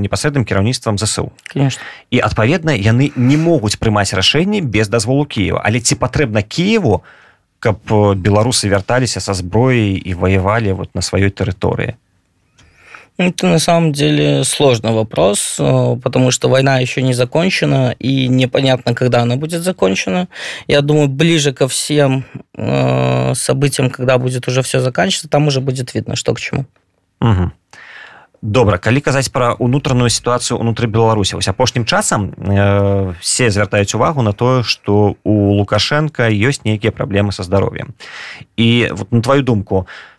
непасрэдным 0.00 0.48
кіраўніцтвам 0.48 0.96
ЗСУ 0.96 1.30
Конечно. 1.52 1.84
і 2.10 2.18
адпаведна 2.24 2.72
яны 2.72 3.12
не 3.14 3.36
могуць 3.36 3.76
прымаць 3.76 4.16
рашэнні 4.16 4.64
без 4.64 4.88
дазволу 4.88 5.28
Кіева 5.28 5.60
але 5.62 5.78
ці 5.84 6.00
патрэбна 6.00 6.40
Киеву 6.42 7.04
каб 7.60 7.84
беларусы 8.16 8.72
вярталіся 8.72 9.20
са 9.20 9.34
зброяй 9.34 10.00
і 10.00 10.14
ваявалі 10.14 10.72
вот 10.72 10.94
на 10.96 11.04
сваёй 11.04 11.28
тэрыторыі 11.28 12.00
Это 13.17 13.47
на 13.47 13.59
самом 13.59 13.91
деле 13.91 14.43
сложный 14.43 14.91
вопрос, 14.91 15.57
э, 15.59 15.95
потому 16.01 16.31
что 16.31 16.49
война 16.49 16.79
еще 16.79 17.01
не 17.01 17.13
закончена, 17.13 17.95
и 17.99 18.27
непонятно, 18.27 18.95
когда 18.95 19.21
она 19.21 19.35
будет 19.35 19.61
закончена. 19.61 20.27
Я 20.67 20.81
думаю, 20.81 21.07
ближе 21.07 21.53
ко 21.53 21.67
всем 21.67 22.23
э, 22.55 23.33
событиям, 23.35 23.89
когда 23.89 24.17
будет 24.17 24.47
уже 24.47 24.61
все 24.61 24.79
заканчиваться, 24.79 25.29
там 25.29 25.47
уже 25.47 25.61
будет 25.61 25.93
видно, 25.93 26.15
что 26.15 26.33
к 26.33 26.39
чему. 26.39 26.65
Угу. 27.21 27.51
Добра 28.41 28.77
калі 28.81 29.01
казаць 29.05 29.29
пра 29.29 29.53
унутраную 29.53 30.09
сітуацыю 30.09 30.57
унутры 30.57 30.87
беларусі 30.89 31.37
вось 31.37 31.47
апошнім 31.47 31.85
часам 31.85 32.33
э, 32.33 33.13
все 33.21 33.51
звяртаюць 33.53 33.93
увагу 33.93 34.25
на 34.25 34.33
тое 34.33 34.63
што 34.63 35.13
у 35.23 35.53
лукашенко 35.61 36.25
ёсць 36.25 36.65
нейкія 36.65 36.89
праблемы 36.89 37.31
са 37.37 37.43
здароўем 37.45 37.93
і 38.57 38.89
вот 38.97 39.11
на 39.13 39.21
твою 39.21 39.43
думку 39.43 39.85
с- 39.85 40.14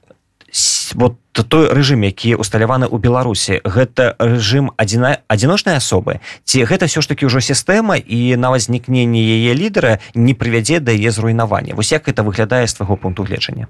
вот 0.93 1.15
той 1.31 1.69
рэжым 1.69 2.01
які 2.03 2.35
усталяваны 2.35 2.87
ў 2.87 2.97
беларусі 2.97 3.59
гэта 3.63 4.15
рэжым 4.17 4.71
адзіна 4.77 5.21
адзіночнай 5.27 5.77
асобы 5.77 6.19
ці 6.43 6.63
гэта 6.63 6.87
все 6.87 7.01
ж 7.01 7.07
таки 7.07 7.27
ўжо 7.27 7.43
сістэма 7.43 7.99
і 7.99 8.35
на 8.39 8.55
ўзнікненне 8.55 9.19
яе 9.19 9.53
лідара 9.53 9.99
не 10.15 10.33
прывядзе 10.33 10.79
да 10.79 10.95
яе 10.95 11.11
зруйнавання 11.11 11.75
вось 11.75 11.91
як 11.91 12.07
это 12.07 12.23
выглядае 12.23 12.67
з 12.67 12.73
твайго 12.73 12.97
пункту 12.97 13.23
гледжання 13.23 13.67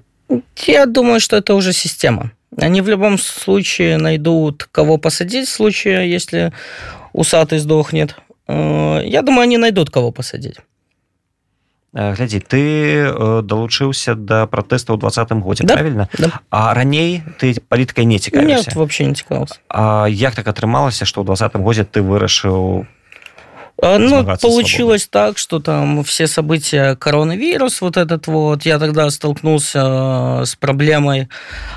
Я 0.66 0.86
думаю, 0.86 1.20
что 1.20 1.36
это 1.36 1.54
уже 1.54 1.72
система. 1.72 2.32
Они 2.56 2.82
в 2.82 2.88
любом 2.88 3.18
случае 3.18 3.96
найдут, 3.96 4.64
кого 4.64 4.98
посадить 4.98 5.48
в 5.48 5.50
случае, 5.50 6.10
если 6.10 6.52
усатый 7.12 7.58
сдохнет. 7.58 8.16
Э, 8.46 9.02
Я 9.04 9.22
думаю, 9.22 9.42
они 9.42 9.58
найдут, 9.58 9.90
кого 9.90 10.12
посадить. 10.12 10.56
Э, 11.97 12.15
глядзі 12.17 12.39
ты 12.41 13.05
э, 13.05 13.41
далучыўся 13.45 14.15
да 14.17 14.47
пратэста 14.49 14.93
ў 14.93 14.97
двадцатым 14.97 15.41
годзе 15.45 15.63
Да. 15.63 15.73
правильно 15.77 16.09
Да. 16.17 16.41
А 16.49 16.73
раней 16.73 17.21
ты 17.37 17.53
палітыкай 17.69 18.05
не 18.05 18.15
Нет, 18.15 18.23
цікавіўся 18.23 18.71
вообще 18.75 19.05
не 19.05 19.13
цікавился. 19.13 19.55
А 19.69 20.07
як 20.09 20.33
так 20.33 20.47
атрымалася 20.47 21.05
што 21.05 21.21
ў 21.21 21.25
двадцатым 21.25 21.61
годзе 21.61 21.85
ты 21.85 22.01
вырашыў 22.01 22.87
А, 23.81 23.97
Ну, 23.97 24.07
Змагаться 24.07 24.47
получилось 24.47 25.07
так, 25.07 25.37
что 25.37 25.59
там 25.59 26.03
все 26.03 26.27
события, 26.27 26.95
коронавирус 26.95 27.81
вот 27.81 27.97
этот 27.97 28.27
вот, 28.27 28.65
я 28.65 28.79
тогда 28.79 29.09
столкнулся 29.09 30.41
э, 30.41 30.45
с 30.45 30.55
проблемой 30.55 31.27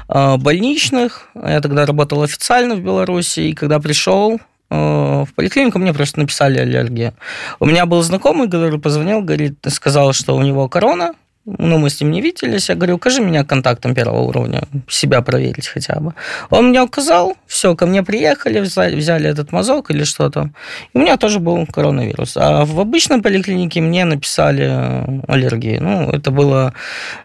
э, 0.08 0.36
больничных. 0.36 1.28
Я 1.34 1.60
тогда 1.60 1.84
работал 1.86 2.22
официально 2.22 2.74
в 2.76 2.80
Беларуси, 2.80 3.40
и 3.40 3.54
когда 3.54 3.80
пришел 3.80 4.34
э, 4.34 4.38
в 4.71 5.27
поликлинику, 5.35 5.79
мне 5.79 5.93
просто 5.93 6.19
написали 6.19 6.57
аллергию. 6.57 7.13
У 7.59 7.65
меня 7.65 7.85
был 7.85 8.01
знакомый, 8.01 8.49
который 8.49 8.79
позвонил, 8.79 9.21
говорит, 9.21 9.57
сказал, 9.69 10.13
что 10.13 10.35
у 10.35 10.41
него 10.41 10.69
корона, 10.69 11.13
ну, 11.45 11.79
мы 11.79 11.89
с 11.89 11.99
ним 12.01 12.11
не 12.11 12.21
виделись. 12.21 12.69
Я 12.69 12.75
говорю, 12.75 12.95
укажи 12.95 13.21
меня 13.21 13.43
контактом 13.43 13.95
первого 13.95 14.21
уровня, 14.21 14.63
себя 14.87 15.21
проверить 15.21 15.67
хотя 15.67 15.99
бы. 15.99 16.13
Он 16.51 16.69
мне 16.69 16.81
указал, 16.81 17.35
все, 17.47 17.75
ко 17.75 17.87
мне 17.87 18.03
приехали, 18.03 18.59
взяли, 18.59 18.95
взяли 18.95 19.27
этот 19.27 19.51
мазок 19.51 19.89
или 19.89 20.03
что-то. 20.03 20.51
И 20.93 20.97
у 20.97 21.01
меня 21.01 21.17
тоже 21.17 21.39
был 21.39 21.65
коронавирус. 21.65 22.37
А 22.37 22.63
в 22.65 22.79
обычной 22.79 23.21
поликлинике 23.21 23.81
мне 23.81 24.05
написали 24.05 24.67
э, 24.69 25.21
аллергию. 25.27 25.81
Ну, 25.81 26.11
это 26.11 26.29
было 26.29 26.73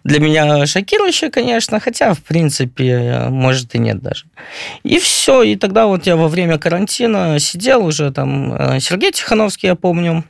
для 0.05 0.19
меня 0.21 0.65
шокирующе, 0.67 1.31
конечно, 1.31 1.79
хотя, 1.79 2.15
в 2.15 2.23
принципе, 2.23 3.27
может 3.29 3.75
и 3.75 3.79
нет 3.79 4.03
даже. 4.03 4.25
И 4.83 4.99
все. 4.99 5.43
И 5.43 5.57
тогда 5.57 5.87
вот 5.87 6.07
я 6.07 6.17
во 6.17 6.29
время 6.29 6.59
карантина 6.59 7.39
сидел 7.39 7.85
уже 7.85 8.11
там, 8.13 8.55
э, 8.55 8.81
Сергей 8.81 9.13
Тихановский, 9.13 9.69
я 9.69 9.75
помню, 9.75 10.25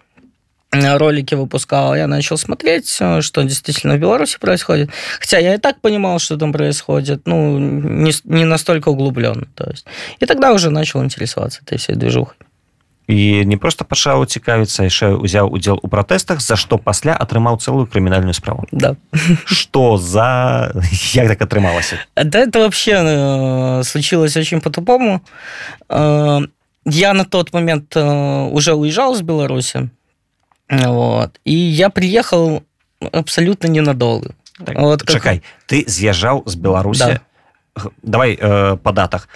ролики 0.71 1.35
выпускал, 1.35 1.95
я 1.95 2.07
начал 2.07 2.37
смотреть, 2.37 2.97
э, 3.01 3.21
что 3.21 3.43
действительно 3.43 3.95
в 3.95 3.99
Беларуси 3.99 4.37
происходит. 4.39 4.89
Хотя 5.19 5.37
я 5.39 5.55
и 5.55 5.57
так 5.57 5.81
понимал, 5.81 6.19
что 6.19 6.37
там 6.37 6.53
происходит, 6.53 7.21
ну, 7.25 7.59
не, 7.59 8.11
с- 8.11 8.23
не 8.25 8.45
настолько 8.45 8.89
углубленно. 8.89 9.45
То 9.55 9.69
есть. 9.69 9.85
И 10.19 10.25
тогда 10.25 10.53
уже 10.53 10.69
начал 10.69 11.03
интересоваться 11.03 11.61
этой 11.65 11.77
всей 11.77 11.95
движухой. 11.95 12.35
і 13.07 13.45
не 13.45 13.57
просто 13.57 13.83
пачаў 13.85 14.25
цікавіцца 14.25 14.83
яшчэ 14.87 15.19
ўзяў 15.19 15.49
удзел 15.51 15.79
у 15.83 15.87
пратэстах 15.89 16.39
за 16.39 16.55
што 16.55 16.77
пасля 16.77 17.11
атрымаў 17.19 17.57
цэлую 17.59 17.87
крымінальную 17.87 18.33
справу 18.33 18.63
Да. 18.71 18.95
что 19.45 19.97
за 19.97 20.71
як 21.13 21.27
так 21.27 21.41
атрымалася 21.41 21.97
Да 22.15 22.39
это 22.39 22.59
вообще 22.59 22.91
э, 22.91 23.83
случилось 23.83 24.37
очень 24.37 24.61
по-тупому. 24.61 25.19
Э, 25.89 26.39
я 26.85 27.13
на 27.13 27.25
тот 27.25 27.53
момент 27.53 27.97
э, 27.97 28.01
уже 28.53 28.73
уезжал 28.73 29.13
из 29.13 29.21
Беларуси. 29.21 29.89
Вот. 30.69 31.39
И 31.45 31.53
я 31.53 31.89
приехал 31.89 32.63
абсолютно 33.11 33.67
ненадолго. 33.67 34.31
так, 34.65 34.77
Вот 34.79 35.01
как- 35.03 35.11
чакай 35.17 35.41
ты 35.67 35.83
з'язджаў 35.87 36.43
з 36.45 36.55
беларусі 36.55 36.99
Да. 36.99 37.19
Г- 37.75 37.89
давай 38.03 38.35
э, 38.41 38.77
па 38.77 38.91
датах 38.91 39.27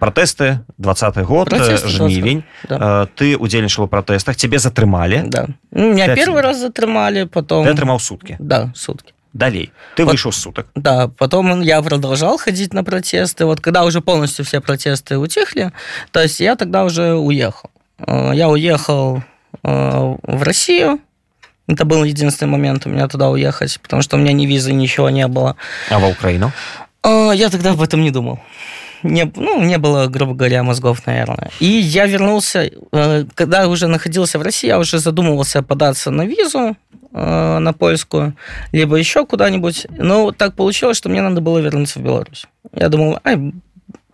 пратэсты 0.00 0.58
двадцатый 0.78 1.24
год 1.24 1.52
э, 1.52 1.56
Пратэсты 1.56 1.88
жнівень 1.88 2.42
Да. 2.68 2.76
э, 2.78 3.06
ты 3.16 3.36
удзельнічаў 3.36 3.84
у 3.84 3.88
пратэстах 3.88 4.36
тебе 4.36 4.58
затрымалі 4.58 5.22
Да. 5.28 5.48
Ну, 5.70 5.92
Меня 5.92 6.06
Пять 6.06 6.18
первый 6.18 6.40
дней. 6.40 6.42
раз 6.42 6.58
затрымали, 6.58 7.26
потом... 7.26 7.66
ты 7.66 7.70
атрымаў 7.74 7.98
суткі 8.00 8.36
Да, 8.40 8.72
сутки. 8.74 9.12
далей 9.34 9.70
ты 9.96 10.04
Вот. 10.04 10.14
выйшаў 10.14 10.32
з 10.32 10.36
сутак 10.40 10.66
Да, 10.74 11.08
потом 11.08 11.60
я 11.62 11.82
продолжал 11.82 12.38
ходить 12.38 12.72
на 12.74 12.82
протесты. 12.82 13.44
Вот 13.44 13.60
когда 13.60 13.84
уже 13.84 14.00
полностью 14.00 14.44
все 14.44 14.60
протесты 14.60 15.16
утихли, 15.18 15.70
то 16.10 16.20
есть 16.22 16.40
я 16.40 16.56
тогда 16.56 16.84
уже 16.84 17.14
уехал. 17.14 17.70
Э, 17.98 18.32
Я 18.34 18.48
уехал 18.48 19.16
э, 19.18 19.22
в 19.63 20.43
Россию. 20.43 20.99
Это 21.67 21.83
был 21.83 22.03
единственный 22.05 22.49
момент 22.49 22.85
у 22.85 22.89
меня 22.89 23.07
туда 23.07 23.29
уехать, 23.29 23.79
потому 23.81 24.01
что 24.01 24.15
у 24.15 24.19
меня 24.19 24.31
ни 24.31 24.45
визы, 24.45 24.71
ничего 24.73 25.09
не 25.09 25.27
было. 25.27 25.55
а 25.89 25.99
ва 25.99 26.07
ўкраіну 26.07 26.51
А, 27.03 27.31
Я 27.31 27.49
тогда 27.49 27.71
об 27.71 27.81
этом 27.81 28.01
не 28.01 28.11
думал. 28.11 28.39
Не, 29.03 29.31
ну, 29.35 29.63
не 29.63 29.77
было, 29.77 30.07
грубо 30.07 30.33
говоря, 30.33 30.63
мозгов, 30.63 31.05
наверное. 31.05 31.49
И 31.59 31.65
я 31.65 32.05
вернулся, 32.07 32.69
э, 32.91 33.25
когда 33.35 33.67
уже 33.67 33.87
находился 33.87 34.39
в 34.39 34.41
России, 34.41 34.67
я 34.67 34.79
уже 34.79 34.99
задумывался 34.99 35.61
податься 35.61 36.09
на 36.09 36.25
визу 36.25 36.75
э, 37.13 37.59
на 37.59 37.73
польскую, 37.73 38.33
либо 38.71 38.95
еще 38.95 39.25
куда-нибудь. 39.25 39.87
Но 39.97 40.31
так 40.31 40.55
получилось, 40.55 40.97
что 40.97 41.09
мне 41.09 41.21
надо 41.21 41.41
было 41.41 41.59
вернуться 41.59 41.99
в 41.99 42.03
Беларусь. 42.03 42.47
Я 42.73 42.89
думал, 42.89 43.19
ай, 43.23 43.53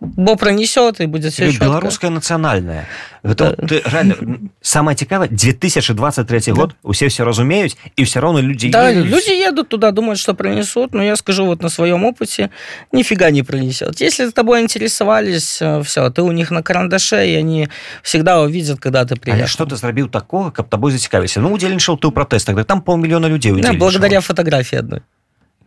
Бо 0.03 0.35
пронесет 0.37 1.01
и 1.01 1.07
будет 1.07 1.33
все 1.33 1.51
четко. 1.51 1.65
беларуская 1.65 2.09
нацыянальная 2.11 2.85
гэта 3.23 3.55
Да. 3.57 3.67
ты 3.67 3.81
реально 3.91 4.15
самое 4.61 4.95
цікавае 4.95 5.27
2023 5.29 6.53
год 6.53 6.75
усе 6.83 7.07
все 7.07 7.23
разумеюць 7.23 7.75
і 7.95 8.03
все 8.03 8.19
равно 8.21 8.41
люди 8.41 8.69
Да, 8.69 8.89
едуць. 8.91 9.05
люди 9.09 9.31
едут 9.49 9.69
туда, 9.69 9.91
думают, 9.91 10.19
что 10.19 10.33
пронесут, 10.33 10.93
но 10.93 11.03
я 11.03 11.15
скажу 11.15 11.45
вот 11.45 11.61
на 11.61 11.69
своем 11.69 12.05
опыте, 12.05 12.49
нифига 12.93 13.29
не 13.31 13.43
пронесет. 13.43 14.01
Если 14.01 14.29
тобой 14.31 14.61
интересовались, 14.61 15.61
все, 15.83 16.09
ты 16.09 16.21
у 16.21 16.31
них 16.31 16.51
на 16.51 16.63
карандаше, 16.63 17.27
и 17.27 17.35
они 17.35 17.67
всегда 18.03 18.41
увидят, 18.41 18.79
когда 18.79 19.03
ты 19.03 19.13
Але 19.15 19.19
приехал. 19.21 19.47
что 19.47 19.65
ты 19.65 19.75
зрабіў 19.75 20.07
такого 20.09 20.51
каб 20.51 20.69
тобой 20.69 20.91
зацікавіся 20.91 21.41
ну 21.41 21.51
удзельнічаў 21.53 21.99
ты 21.99 22.07
ў 22.07 22.11
пратэстах 22.11 22.55
да 22.55 22.63
там 22.63 22.81
полмільёна 22.81 23.27
людзей 23.27 23.51
Да, 23.51 23.57
удзельнічала. 23.59 23.79
благодаря 23.79 24.21
фотографии 24.21 24.79
одной. 24.79 25.01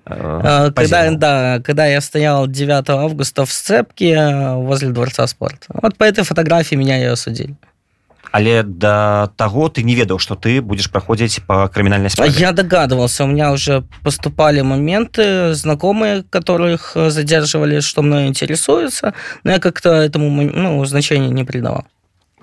Э, 0.07 0.41
А, 0.43 0.71
Когда, 0.71 0.73
позировал. 0.73 1.17
да, 1.19 1.61
когда 1.65 1.87
я 1.87 2.01
стоял 2.01 2.47
9 2.49 2.91
августа 2.91 3.45
в 3.45 3.53
сцепке 3.53 4.55
возле 4.55 4.89
Дворца 4.91 5.27
спорта. 5.27 5.67
Вот 5.69 5.97
по 5.97 6.05
этой 6.05 6.25
фотографии 6.25 6.75
меня 6.77 7.01
и 7.01 7.05
осудили. 7.05 7.55
але 8.33 8.63
до 8.63 9.31
того 9.37 9.69
ты 9.69 9.83
не 9.83 9.95
ведаў 9.95 10.19
что 10.19 10.35
ты 10.35 10.63
будешь 10.63 10.91
проходзіць 10.91 11.41
по 11.47 11.69
крымінальной 11.69 12.09
справе 12.11 12.33
Я 12.33 12.53
догадывался, 12.53 13.25
у 13.25 13.27
меня 13.27 13.53
уже 13.53 13.83
поступали 14.03 14.63
моменты, 14.63 15.55
знакомые, 15.55 16.25
которых 16.31 16.97
э, 16.97 17.11
задерживали, 17.11 17.81
что 17.81 18.03
мной 18.03 18.27
интересуются, 18.27 19.13
но 19.45 19.53
я 19.53 19.59
как-то 19.59 19.91
этому 19.91 20.31
ну, 20.31 20.83
значения 20.87 21.29
не 21.29 21.45
придавал. 21.45 21.85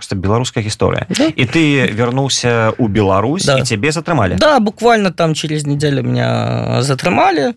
просто 0.04 0.16
беларуская 0.16 0.64
гісторыя 0.64 1.06
Да. 1.10 1.28
і 1.36 1.46
ты 1.46 1.92
вярнуўся 1.94 2.72
у 2.78 2.88
Беларусь 2.88 3.46
Да. 3.46 3.58
і 3.58 3.64
цябе 3.64 3.92
затрымалі 3.92 4.36
Да, 4.40 4.60
буквально 4.60 5.12
там 5.12 5.36
через 5.36 5.66
неделю 5.68 6.04
меня 6.04 6.82
затрымали. 6.82 7.54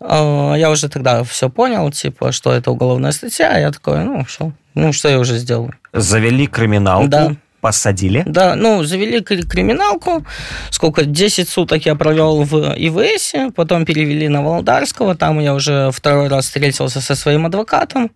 А, 0.00 0.54
Я 0.58 0.70
уже 0.70 0.88
тогда 0.88 1.22
все 1.22 1.48
понял, 1.48 1.90
типа, 1.90 2.32
что 2.32 2.50
это 2.52 2.70
уголовная 2.70 3.12
статья. 3.12 3.58
Я 3.58 3.70
такой, 3.70 4.04
ну, 4.04 4.24
все, 4.24 4.52
ну, 4.74 4.92
что 4.92 5.08
я 5.08 5.18
уже 5.18 5.38
сделаю? 5.38 5.72
завялі 5.94 6.46
крыміналку 6.46 7.08
Да. 7.08 7.36
пасадзілі 7.62 8.22
Да, 8.26 8.54
ну, 8.56 8.84
завели 8.84 9.20
кри- 9.20 9.42
криминалку. 9.42 10.24
Сколько? 10.70 11.02
10 11.04 11.48
суток 11.48 11.86
я 11.86 11.94
провел 11.94 12.42
в 12.44 12.74
ИВС, 12.78 13.34
потом 13.54 13.84
перевели 13.84 14.28
на 14.28 14.42
Володарского. 14.42 15.14
Там 15.14 15.40
я 15.40 15.54
уже 15.54 15.90
второй 15.90 16.28
раз 16.28 16.44
встретился 16.46 17.00
со 17.00 17.14
своим 17.14 17.46
адвокатом. 17.46 18.10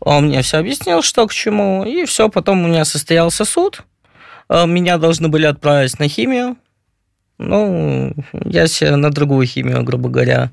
Он 0.00 0.26
мне 0.26 0.40
все 0.42 0.58
объяснил, 0.58 1.02
что 1.02 1.26
к 1.26 1.32
чему. 1.34 1.84
И 1.84 2.04
все, 2.04 2.28
потом 2.28 2.64
у 2.64 2.68
меня 2.68 2.84
состоялся 2.84 3.44
суд. 3.44 3.82
А, 4.48 4.66
Меня 4.66 4.98
должны 4.98 5.28
были 5.28 5.46
отправить 5.46 5.98
на 5.98 6.08
химию. 6.08 6.56
Ну, 7.38 8.12
я 8.44 8.68
себе 8.68 8.96
на 8.96 9.10
другую 9.10 9.46
химию, 9.46 9.82
грубо 9.82 10.08
говоря, 10.08 10.50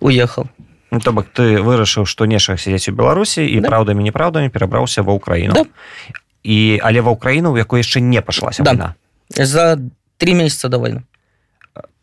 уехал. 0.00 0.46
Ну, 0.90 1.00
то 1.00 1.12
бок 1.12 1.26
ты 1.32 1.62
вырашыў 1.62 2.04
што 2.04 2.26
нешта 2.26 2.56
сядзець 2.58 2.88
у 2.88 2.92
беларусі 2.92 3.46
і 3.46 3.60
Да. 3.60 3.68
праўдамі 3.68 4.02
неправдамі 4.04 4.48
перабраўся 4.50 5.02
ва 5.02 5.14
ўкраіну 5.14 5.52
Да. 5.54 5.64
і 6.44 6.80
але 6.82 7.00
ва 7.00 7.12
ўкраіну 7.12 7.52
у 7.52 7.56
якой 7.58 7.80
яшчэ 7.82 8.00
не 8.00 8.20
пачалася 8.22 8.62
Да. 8.62 8.70
вайна 8.72 8.94
За 9.36 9.78
три 10.18 10.34
месяца 10.34 10.68
до 10.68 10.78
войны. 10.78 11.02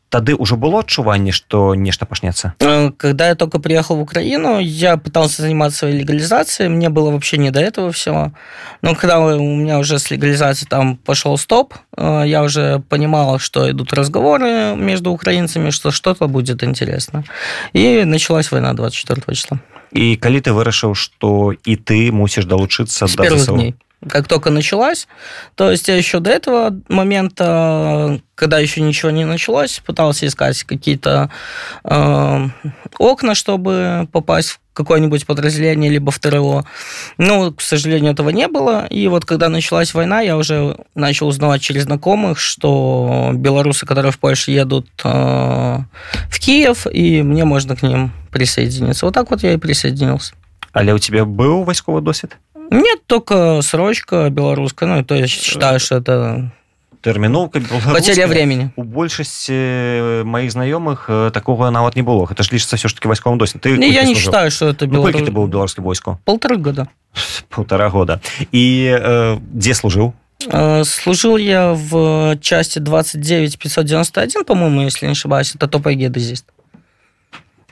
тады 0.10 0.32
ўжо 0.40 0.56
было 0.56 0.80
адчуванне 0.80 1.32
што 1.36 1.76
нешта 1.76 2.06
пачнецца 2.06 2.54
Э, 2.60 2.92
Когда 2.98 3.28
я 3.28 3.36
только 3.36 3.60
приехал 3.60 3.98
в 3.98 4.02
Украину, 4.02 4.60
я 4.60 4.96
пытался 4.96 5.42
заниматься 5.42 5.80
своей 5.80 6.00
легализацией, 6.00 6.70
мне 6.70 6.88
было 6.90 7.12
вообще 7.12 7.38
не 7.38 7.52
до 7.52 7.60
этого 7.60 7.92
всего. 7.92 8.32
Но 8.82 8.96
когда 8.96 9.20
у 9.20 9.56
меня 9.56 9.80
уже 9.80 10.00
с 10.00 10.10
легализацией 10.10 10.70
там 10.70 10.96
пошел 10.96 11.38
стоп, 11.38 11.74
э, 11.98 12.24
я 12.26 12.44
уже 12.44 12.80
понимал, 12.90 13.40
что 13.40 13.70
идут 13.70 13.92
разговоры 13.94 14.76
между 14.78 15.12
украинцами, 15.12 15.72
что 15.72 15.92
что-то 15.92 16.28
будет 16.30 16.64
интересно. 16.64 17.24
И 17.74 18.06
началась 18.06 18.50
война 18.52 18.74
24 18.74 19.36
числа. 19.36 19.60
і 19.92 20.16
калі 20.16 20.40
ты 20.40 20.52
вырашыў 20.52 20.96
што 20.96 21.52
і 21.66 21.76
ты 21.76 22.12
мусіш 22.12 22.46
далучыцца 22.46 23.08
С 23.08 23.16
да 23.16 23.24
первых 23.24 23.40
ЗСУ? 23.44 23.54
дней. 23.56 23.76
Как 24.11 24.27
только 24.27 24.51
началась, 24.51 25.07
то 25.55 25.71
есть 25.71 25.87
я 25.89 25.97
еще 25.97 26.19
до 26.19 26.31
этого 26.31 26.77
момента, 26.89 28.21
когда 28.35 28.59
еще 28.59 28.81
ничего 28.81 29.13
не 29.13 29.25
началось, 29.25 29.81
пытался 29.85 30.27
искать 30.27 30.65
какие-то 30.65 31.31
э, 31.85 32.49
окна, 32.99 33.35
чтобы 33.37 34.09
попасть 34.11 34.51
в 34.51 34.61
какое-нибудь 34.73 35.25
подразделение, 35.27 35.91
либо 35.91 36.11
в 36.11 36.19
ТРО. 36.19 36.65
Но, 37.19 37.53
к 37.53 37.61
сожалению, 37.61 38.13
этого 38.13 38.31
не 38.31 38.49
было. 38.49 38.87
И 38.87 39.07
вот 39.07 39.25
когда 39.25 39.49
началась 39.49 39.95
война, 39.95 40.21
я 40.21 40.37
уже 40.37 40.79
начал 40.95 41.29
узнавать 41.29 41.63
через 41.63 41.85
знакомых, 41.85 42.41
что 42.41 43.31
белорусы, 43.35 43.87
которые 43.87 44.11
в 44.11 44.19
Польше 44.19 44.51
едут 44.51 44.89
э, 45.05 45.09
в 45.09 46.41
Киев, 46.41 46.87
и 46.93 47.23
мне 47.23 47.45
можно 47.45 47.77
к 47.77 47.83
ним 47.83 48.13
присоединиться. 48.33 49.07
Вот 49.07 49.15
так 49.15 49.31
вот 49.31 49.43
я 49.43 49.53
и 49.53 49.59
присоединился. 49.59 50.35
але 50.73 50.97
ў 50.97 50.99
тебе 50.99 51.25
быў 51.25 51.65
вайсковы 51.65 52.01
досвед 52.01 52.41
Нет, 52.72 53.00
только 53.08 53.62
срочка 53.62 54.30
белорусская. 54.30 54.88
Ну, 54.90 55.04
то 55.04 55.16
я 55.16 55.28
считаю, 55.28 55.80
что 55.80 55.96
это 55.98 56.50
тэрміноўка 57.02 57.62
потеря 57.94 58.28
времени. 58.28 58.72
у 58.76 58.84
большасці 58.84 59.54
маіх 60.26 60.52
знаёмых 60.52 61.06
э, 61.08 61.32
такога 61.32 61.70
нават 61.72 61.96
не 61.96 62.02
было 62.02 62.26
гэта 62.26 62.44
ж 62.44 62.52
лічыцца 62.52 62.76
все 62.76 62.88
ж 62.90 62.96
таки 62.96 63.08
вайсковым 63.08 63.38
досвед 63.38 63.62
ты 63.62 63.78
Не, 63.78 63.88
я 63.88 64.02
колькі 64.02 64.08
не 64.10 64.16
служыў? 64.16 64.22
считаю, 64.24 64.52
что 64.52 64.70
это 64.70 64.88
ну, 64.88 65.02
колькі 65.04 65.20
ты 65.24 65.32
быў 65.32 65.46
у 65.46 65.48
белорус. 65.48 65.52
беларускім 65.78 65.84
войску 65.84 66.20
Полтора 66.26 66.58
года. 66.58 66.88
полтора 67.50 67.90
года 67.90 68.20
і 68.52 68.98
э, 69.00 69.40
дзе 69.54 69.74
служыў 69.74 70.12
Э, 70.50 70.84
Служил 70.86 71.38
я 71.38 71.72
в 71.74 72.38
части 72.42 72.80
29 72.80 73.58
591, 73.58 74.44
по-моему, 74.46 74.82
если 74.82 75.06
не 75.08 75.12
ошибаюсь. 75.14 75.56
Это 75.56 75.68
топ 75.68 75.88
геодезист. 75.88 76.46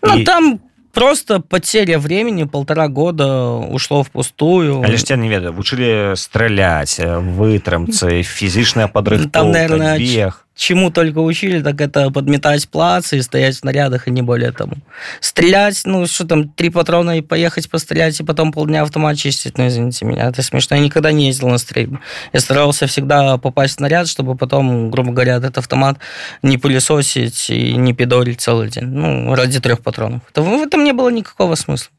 Ну, 0.02 0.18
И- 0.18 0.24
там 0.24 0.60
просто 0.94 1.40
потеря 1.42 2.00
времени, 2.00 2.46
полтора 2.46 2.88
года 2.88 3.52
ушло 3.52 4.04
впустую. 4.04 4.82
але 4.86 4.98
ж 4.98 5.04
тебя 5.04 5.18
не 5.18 5.30
ведаю 5.30 5.54
вучылі 5.54 6.16
страляць 6.16 7.00
э, 7.00 7.20
вытрымцы 7.20 8.24
фізічная 8.24 8.88
падрыхтоўка 8.88 9.30
Там, 9.32 9.52
наверное, 9.52 10.00
бег 10.00 10.48
Чему 10.61 10.91
только 10.91 11.21
учили, 11.21 11.63
так 11.63 11.81
это 11.81 12.11
подметать 12.11 12.69
плацы 12.69 13.17
и 13.17 13.23
стоять 13.23 13.57
в 13.57 13.65
нарядах, 13.65 14.07
и 14.07 14.11
не 14.11 14.21
более 14.21 14.53
тому. 14.53 14.75
Стрелять, 15.19 15.81
ну, 15.87 16.07
что 16.07 16.27
там, 16.27 16.51
три 16.51 16.69
патрона 16.69 17.17
и 17.17 17.23
поехать 17.23 17.71
пострелять, 17.71 18.21
и 18.21 18.25
потом 18.25 18.53
полдня 18.53 18.83
автомат 18.83 19.17
чистить, 19.17 19.57
ну, 19.57 19.69
извините 19.69 20.05
меня, 20.05 20.29
это 20.29 20.43
смешно. 20.43 20.77
Я 20.77 20.83
никогда 20.83 21.13
не 21.13 21.29
ездил 21.29 21.49
на 21.49 21.57
стрельбу. 21.57 22.01
Я 22.35 22.41
старался 22.41 22.87
всегда 22.87 23.39
попасть 23.39 23.79
в 23.79 23.81
наряд, 23.81 24.07
чтобы 24.07 24.37
потом, 24.37 24.91
грубо 24.91 25.13
говоря, 25.13 25.37
этот 25.37 25.57
автомат 25.57 25.97
не 26.43 26.59
пылесосить 26.59 27.49
и 27.49 27.75
не 27.77 27.95
пидорить 27.95 28.43
целый 28.43 28.69
день. 28.69 28.85
Ну, 28.85 29.35
ради 29.35 29.61
трех 29.61 29.81
патронов. 29.81 30.21
Это- 30.31 30.43
в 30.43 30.63
этом 30.63 30.85
не 30.85 30.93
было 30.93 31.09
никакого 31.09 31.55
смысла. 31.55 31.91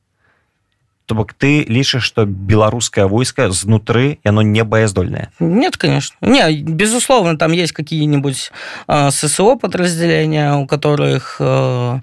То 1.12 1.16
бок 1.16 1.34
ты 1.34 1.66
лічыш 1.68 2.06
што 2.08 2.24
беларускае 2.24 3.04
войска 3.06 3.50
знутры 3.52 4.20
яно 4.24 4.42
не 4.42 4.64
баяздольнае 4.64 5.28
Нет, 5.42 5.76
конечно. 5.76 6.16
Не, 6.22 6.62
безусловно, 6.64 7.38
там 7.38 7.52
есть 7.52 7.74
какие-нибудь 7.74 8.52
э, 8.88 9.12
ССО 9.12 9.58
подразделения, 9.58 10.54
у 10.56 10.66
которых 10.68 11.36
э, 11.40 12.00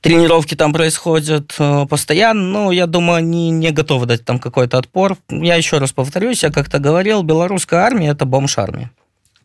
тренировки 0.00 0.54
там 0.54 0.72
происходят 0.72 1.54
э, 1.58 1.84
постоянно, 1.86 2.40
но 2.40 2.72
я 2.72 2.86
думаю, 2.86 3.18
они 3.18 3.50
не 3.50 3.72
готовы 3.72 4.06
дать 4.06 4.24
там 4.24 4.38
какой-то 4.38 4.78
отпор. 4.78 5.18
Я 5.28 5.56
еще 5.56 5.76
раз 5.76 5.92
повторюсь, 5.92 6.42
я 6.42 6.50
как-то 6.50 6.78
говорил, 6.78 7.22
белорусская 7.22 7.80
армия– 7.80 8.08
это 8.12 8.24
бомж-армия. 8.24 8.90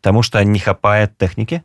Таму 0.05 0.21
што 0.21 0.37
не 0.45 0.59
хапае 0.59 1.09
тэхнікі 1.17 1.61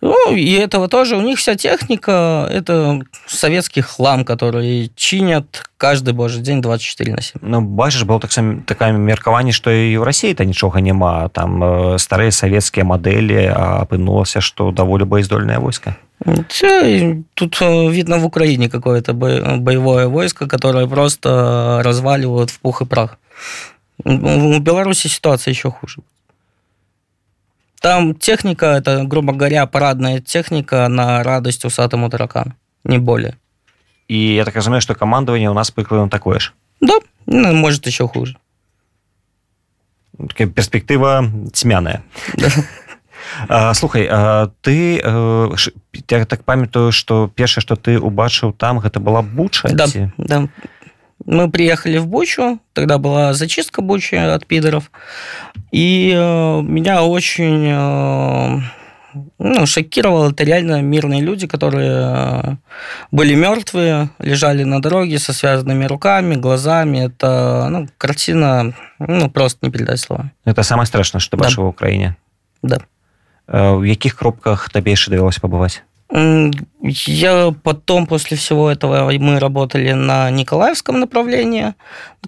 Ну, 0.00 0.14
и 0.30 0.52
этого 0.54 0.86
тоже. 0.86 1.16
У 1.16 1.20
них 1.22 1.38
вся 1.38 1.56
техника – 1.56 2.50
это 2.52 3.02
советский 3.26 3.80
хлам, 3.82 4.24
который 4.24 4.92
чинят 4.94 5.68
каждый 5.76 6.14
божий 6.14 6.40
день 6.40 6.62
24 6.62 7.12
на 7.12 7.20
7. 7.20 7.42
Ну 7.42 7.60
бачыш 7.62 8.04
было 8.04 8.20
таксама 8.20 8.62
такое 8.64 8.92
меркаванне 8.92 9.50
што 9.50 9.70
і 9.74 9.98
ў 9.98 10.04
рассіі 10.04 10.34
то 10.34 10.44
нічога 10.44 10.80
няма 10.80 11.28
там 11.34 11.64
э, 11.64 11.98
старыя 11.98 12.30
савецкія 12.30 12.84
мадэлі 12.84 13.50
а 13.50 13.82
апынулася 13.82 14.40
што 14.40 14.70
даволі 14.70 15.04
баяздольнае 15.04 15.58
войска 15.58 15.96
Всё, 16.22 16.84
и 16.86 17.24
Тут 17.34 17.58
э, 17.60 17.90
видно 17.90 18.18
в 18.18 18.24
Украине 18.24 18.68
какое-то 18.68 19.14
бо- 19.14 19.56
боевое 19.58 20.06
войско, 20.06 20.46
которое 20.46 20.86
просто 20.86 21.80
разваливают 21.82 22.50
в 22.50 22.60
пух 22.60 22.82
и 22.82 22.84
прах. 22.84 23.18
В 24.04 24.60
Беларуси 24.60 25.08
ситуация 25.08 25.50
еще 25.50 25.70
хуже. 25.70 26.02
Там 27.84 28.14
техника, 28.14 28.66
это, 28.66 29.04
грубо 29.04 29.32
говоря, 29.32 29.64
парадная 29.66 30.20
техника 30.20 30.86
на 30.88 31.22
радость 31.22 31.64
усатому 31.64 32.10
таракану. 32.10 32.52
Не 32.84 32.98
более. 32.98 33.34
і 34.08 34.34
я 34.34 34.44
так 34.44 34.56
разумею 34.56 34.80
што 34.80 34.94
камандаванне 34.94 35.46
ў 35.48 35.54
нас 35.54 35.70
прыкладна 35.70 36.08
такое 36.10 36.38
ж 36.40 36.52
Да, 36.80 36.98
ну, 37.26 37.52
может, 37.54 37.86
еще 37.86 38.08
хуже. 38.08 38.36
Такая 40.28 40.48
перспектыва 40.48 41.24
цьмяная 41.52 42.02
Да. 42.34 42.48
А, 43.48 43.74
слухай 43.74 44.08
а, 44.10 44.50
ты 44.62 44.98
э, 44.98 45.56
ш- 45.56 45.72
я 46.10 46.24
так 46.24 46.42
памятаю 46.44 46.90
што 46.92 47.28
першае 47.28 47.62
што 47.62 47.76
ты 47.76 47.98
убачыў 48.00 48.52
там 48.52 48.78
гэта 48.80 48.98
была 49.00 49.22
буча 49.22 49.68
Да, 49.72 49.86
ці? 49.86 50.10
да. 50.18 50.48
Мы 51.26 51.50
приехали 51.50 51.98
в 51.98 52.06
Бучу, 52.06 52.58
тогда 52.72 52.96
была 52.98 53.34
зачистка 53.34 53.82
Бучи 53.82 54.14
от 54.14 54.46
пидоров, 54.46 54.90
и 55.70 56.12
э, 56.16 56.60
меня 56.62 57.02
очень 57.04 57.66
э, 57.68 58.60
ну, 59.38 59.66
шокировало, 59.66 60.30
это 60.30 60.44
реально 60.44 60.80
мирные 60.82 61.20
люди, 61.20 61.46
которые 61.46 61.90
э, 61.92 62.56
были 63.10 63.34
мертвые, 63.34 64.10
лежали 64.18 64.64
на 64.64 64.80
дороге 64.80 65.18
со 65.18 65.32
связанными 65.32 65.84
руками, 65.84 66.36
глазами. 66.36 67.06
Это 67.06 67.68
ну, 67.70 67.88
картина, 67.98 68.72
ну, 68.98 69.28
просто 69.30 69.58
не 69.66 69.70
передать 69.70 70.00
словами. 70.00 70.32
это 70.46 70.62
самае 70.62 70.86
страшнае 70.86 71.20
што 71.20 71.36
Да. 71.36 71.44
бачыў 71.44 71.64
ва 71.68 71.70
ўкраіне 71.76 72.14
Да. 72.62 72.78
Э, 73.46 73.76
у 73.76 73.84
якіх 73.84 74.16
кропках 74.16 74.70
табе 74.70 74.92
яшчэ 74.92 75.10
давялося 75.10 75.40
пабываць 75.40 75.82
М, 75.82 75.84
Я 76.81 77.53
потом, 77.63 78.05
после 78.07 78.37
всего 78.37 78.69
этого, 78.71 79.11
мы 79.19 79.39
работали 79.39 79.91
на 79.93 80.29
Николаевском 80.29 80.99
направлении. 80.99 81.73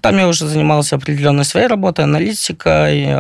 Там 0.02 0.17
я 0.17 0.28
уже 0.28 0.47
занимался 0.47 0.95
определенной 0.95 1.45
своей 1.45 1.67
работой, 1.67 2.04
аналитикой, 2.06 3.04
э, 3.06 3.13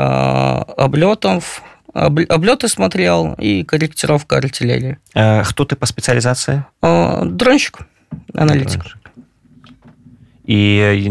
облетов, 0.77 1.61
об- 1.93 2.19
облеты 2.29 2.67
смотрел 2.67 3.33
и 3.39 3.63
корректировка 3.63 4.37
артиллерии. 4.37 4.97
Э, 5.15 5.43
хто 5.43 5.63
ты 5.65 5.75
па 5.75 5.85
спецыялізацыі 5.85 6.63
Э, 6.81 7.25
Дронщик, 7.25 7.79
аналитик. 8.33 8.81
І 10.47 10.57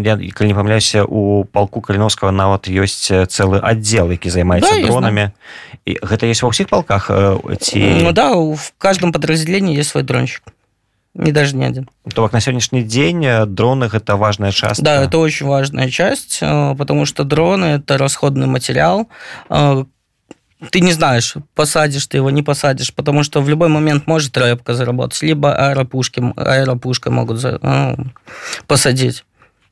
я 0.01 0.17
калі 0.33 0.49
не 0.49 0.57
памыляюся 0.57 1.05
у 1.05 1.45
палку 1.45 1.85
каліновского 1.85 2.33
нават 2.33 2.73
ёсць 2.73 3.13
цэлы 3.13 3.61
аддзел 3.61 4.11
які 4.11 4.33
займаецца 4.33 4.73
Да, 4.73 4.81
дронамі 4.89 5.31
і 5.85 5.93
гэта 6.01 6.25
есть 6.25 6.41
ва 6.41 6.49
ўсіх 6.49 6.73
палках 6.73 7.13
ці 7.61 7.81
Ну 8.01 8.13
да, 8.13 8.33
в 8.33 8.73
каждом 8.79 9.13
подразделении 9.13 9.77
есть 9.77 9.91
свой 9.91 10.03
дронщик. 10.03 10.43
И 11.17 11.33
даже 11.33 11.57
не 11.57 11.65
один. 11.65 11.89
то 12.15 12.23
бок 12.23 12.33
на 12.33 12.41
сённяшні 12.41 12.85
дзень 12.85 13.25
э, 13.25 13.47
дроны 13.47 13.89
гэта 13.89 14.17
важная 14.17 14.53
частка 14.53 14.85
Да, 14.85 15.05
это 15.05 15.19
очень 15.19 15.47
важная 15.47 15.89
часть, 15.89 16.41
э, 16.43 16.75
потому 16.77 17.07
что 17.07 17.25
дроны– 17.25 17.65
это 17.81 17.97
расходный 17.97 18.47
материал. 18.47 19.09
Э, 20.62 20.66
Ты 20.70 20.80
не 20.82 20.92
знаешь, 20.94 21.36
посадишь 21.56 22.06
ты 22.08 22.18
его, 22.18 22.30
не 22.32 22.44
посадишь, 22.44 22.94
потому 22.94 23.24
что 23.24 23.42
в 23.42 23.50
любой 23.50 23.68
момент 23.70 24.08
может 24.08 24.38
рэпка 24.38 24.74
заработать, 24.74 25.22
либо 25.24 25.54
аэропушки, 25.54 26.22
аэропушкой 26.36 27.12
могут 27.12 27.38
за- 27.40 27.60
э, 27.62 27.96
посадить. 28.68 29.26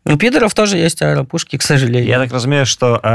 У 0.06 0.16
пидоров 0.18 0.54
тоже 0.54 0.78
есть 0.78 1.02
аэропушки, 1.02 1.58
к 1.58 1.62
сожалению. 1.62 2.08
Я 2.10 2.20
так 2.20 2.32
разумею 2.34 2.66
что 2.66 3.00
э, 3.04 3.10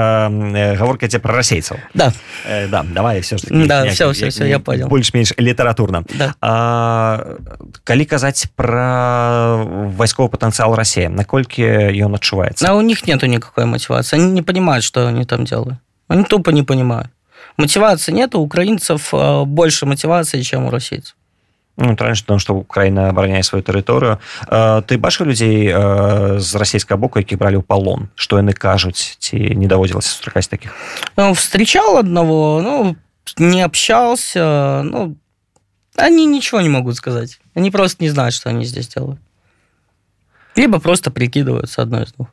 э, 0.54 0.76
гаворка 0.76 1.06
ідзе 1.06 1.18
про 1.18 1.34
расейцаў 1.34 1.76
Да, 1.94 2.12
э, 2.48 2.68
да 2.68 2.84
давай 2.94 3.20
все 3.20 3.38
ж 3.38 3.42
таки 3.42 3.66
Да, 3.66 3.84
як- 3.84 3.94
всё, 3.94 4.06
як- 4.06 4.14
всё, 4.16 4.26
всё, 4.28 4.46
я 4.46 4.58
понял. 4.58 4.86
больш-менш 4.88 5.32
літаратурна 5.40 6.04
да. 6.18 6.34
А, 6.40 7.24
калі 7.84 8.04
казаць 8.04 8.46
про 8.54 9.64
вайсковы 9.98 10.28
патэнцыял 10.28 10.74
Росіі 10.76 11.08
наколькі 11.08 11.62
ён 12.04 12.14
адчуваецца 12.14 12.66
А 12.68 12.74
у 12.74 12.82
них 12.82 13.08
нету 13.08 13.26
никакой 13.26 13.64
мотивации. 13.64 14.18
Они 14.20 14.30
не 14.32 14.42
понимают, 14.42 14.84
что 14.84 15.06
они 15.08 15.24
там 15.24 15.44
делают. 15.44 15.78
Они 16.08 16.22
тупо 16.24 16.50
не 16.52 16.62
понимают. 16.62 17.08
Мотивации 17.58 18.12
нету. 18.12 18.40
У 18.40 18.44
украинцев 18.44 19.14
э, 19.14 19.44
больше 19.44 19.86
мотивации, 19.86 20.42
чем 20.42 20.64
у 20.66 20.70
российцев. 20.70 21.16
ну, 21.76 21.96
раньше 21.98 22.24
тому 22.24 22.38
что 22.38 22.54
Украіна 22.54 23.08
абараняе 23.08 23.42
сваю 23.42 23.64
тэрыторыю 23.64 24.18
Э, 24.46 24.82
ты 24.86 24.98
бачыў 24.98 25.26
людзей 25.26 25.72
э, 25.74 26.38
з 26.38 26.54
расійскага 26.54 27.00
боку 27.00 27.18
які 27.18 27.36
бралі 27.36 27.56
ў 27.56 27.62
палон 27.62 28.08
што 28.14 28.38
яны 28.38 28.52
кажуць 28.52 29.18
ці 29.18 29.36
не 29.36 29.66
даводзілася 29.66 30.08
сустракаць 30.08 30.48
таких 30.48 30.70
Ну, 31.16 31.32
встречал 31.32 31.96
одного, 31.96 32.62
ну, 32.62 32.96
не 33.38 33.62
общался, 33.62 34.82
ну, 34.84 35.16
они 35.96 36.26
ничего 36.26 36.60
не 36.60 36.68
могут 36.68 36.96
сказать. 36.96 37.40
Они 37.54 37.70
просто 37.70 38.02
не 38.02 38.10
знают, 38.10 38.34
что 38.34 38.50
они 38.50 38.64
здесь 38.64 38.88
делают. 38.88 39.20
Либо 40.56 40.80
просто 40.80 41.10
прикидываются 41.10 41.82
одно 41.82 42.02
из 42.02 42.12
двух. 42.12 42.28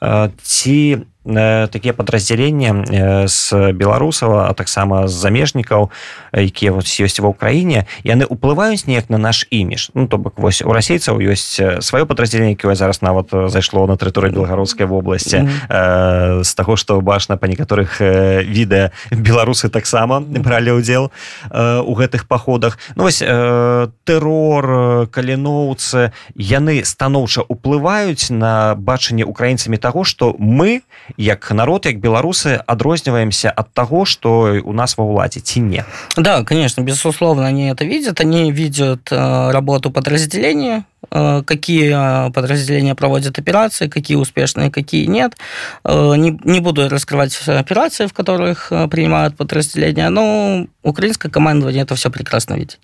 Э, 0.00 0.30
ці 0.42 0.98
э, 0.98 1.04
такія 1.23 1.93
падраздзяленні 1.93 2.69
э, 2.89 3.27
з 3.27 3.71
беларусаў 3.77 4.49
а 4.49 4.53
таксама 4.53 5.07
з 5.07 5.13
замежнікаў 5.13 5.91
э, 6.33 6.49
якія 6.49 6.71
вот 6.73 6.89
ёсць 6.89 7.21
ва 7.21 7.29
ўкраіне 7.29 7.85
яны 8.01 8.25
ўплываюць 8.25 8.89
неяк 8.89 9.09
на 9.13 9.21
наш 9.21 9.45
імідж 9.53 9.93
ну 9.93 10.07
то 10.07 10.17
бок 10.17 10.41
вось 10.41 10.65
у 10.65 10.73
расейцаў 10.73 11.21
ёсць 11.21 11.61
э, 11.61 11.77
сваё 11.81 12.09
падраздзяленне 12.09 12.57
якое 12.57 12.73
зараз 12.73 13.05
нават 13.05 13.29
э, 13.33 13.49
зайшло 13.53 13.85
на 13.85 14.01
тэрыторыі 14.01 14.33
белгародскай 14.33 14.89
вобласці 14.89 15.45
Мгм. 15.45 15.51
э, 15.69 16.43
з 16.43 16.51
таго 16.57 16.73
што 16.73 16.97
бачна 17.01 17.37
па 17.37 17.45
некаторых 17.45 18.01
э, 18.01 18.41
відэа 18.41 18.89
беларусы 19.13 19.69
таксама 19.69 20.25
бралі 20.25 20.81
ўдзел 20.81 21.13
э, 21.53 21.85
у 21.85 21.93
гэтых 21.93 22.25
паходах 22.25 22.81
ну 22.97 23.03
вось 23.05 23.21
э, 23.21 23.87
тэрор 24.09 24.65
э, 24.65 25.07
каліноўцы 25.13 26.17
яны 26.33 26.81
станоўча 26.81 27.45
ўплываюць 27.45 28.33
на 28.33 28.73
бачанне 28.73 29.21
украінцамі 29.21 29.77
таго 29.77 30.01
што 30.01 30.33
мы 30.41 30.81
як 31.16 31.50
народ 31.50 31.86
як 31.86 31.98
беларусы 31.98 32.60
адрозніваемся 32.66 33.52
ад 33.54 33.70
таго 33.72 34.04
што 34.04 34.58
у 34.64 34.72
нас 34.72 34.98
ва 34.98 35.04
ўладзе 35.04 35.40
ці 35.40 35.60
не 35.60 35.84
Да, 36.16 36.44
конечно, 36.44 36.82
безусловно, 36.82 37.46
они 37.46 37.70
это 37.70 37.84
видят. 37.84 38.20
Они 38.20 38.52
видят 38.52 39.12
э, 39.12 39.50
работу 39.50 39.90
подразделения, 39.90 40.84
э, 41.10 41.42
какие 41.44 41.92
э, 41.94 42.32
подразделения 42.32 42.94
проводят 42.94 43.38
операции, 43.38 43.88
какие 43.88 44.16
успешные, 44.16 44.70
какие 44.70 45.06
нет. 45.06 45.36
Э, 45.84 46.16
не, 46.16 46.38
не 46.44 46.60
буду 46.60 46.88
раскрывать 46.88 47.32
все 47.32 47.52
операции, 47.52 48.06
в 48.06 48.12
которых 48.12 48.72
э, 48.72 48.88
принимают 48.88 49.36
подразделения, 49.36 50.08
но 50.10 50.66
украинское 50.82 51.30
командование 51.30 51.82
это 51.82 51.94
все 51.94 52.10
прекрасно 52.10 52.54
видит. 52.54 52.78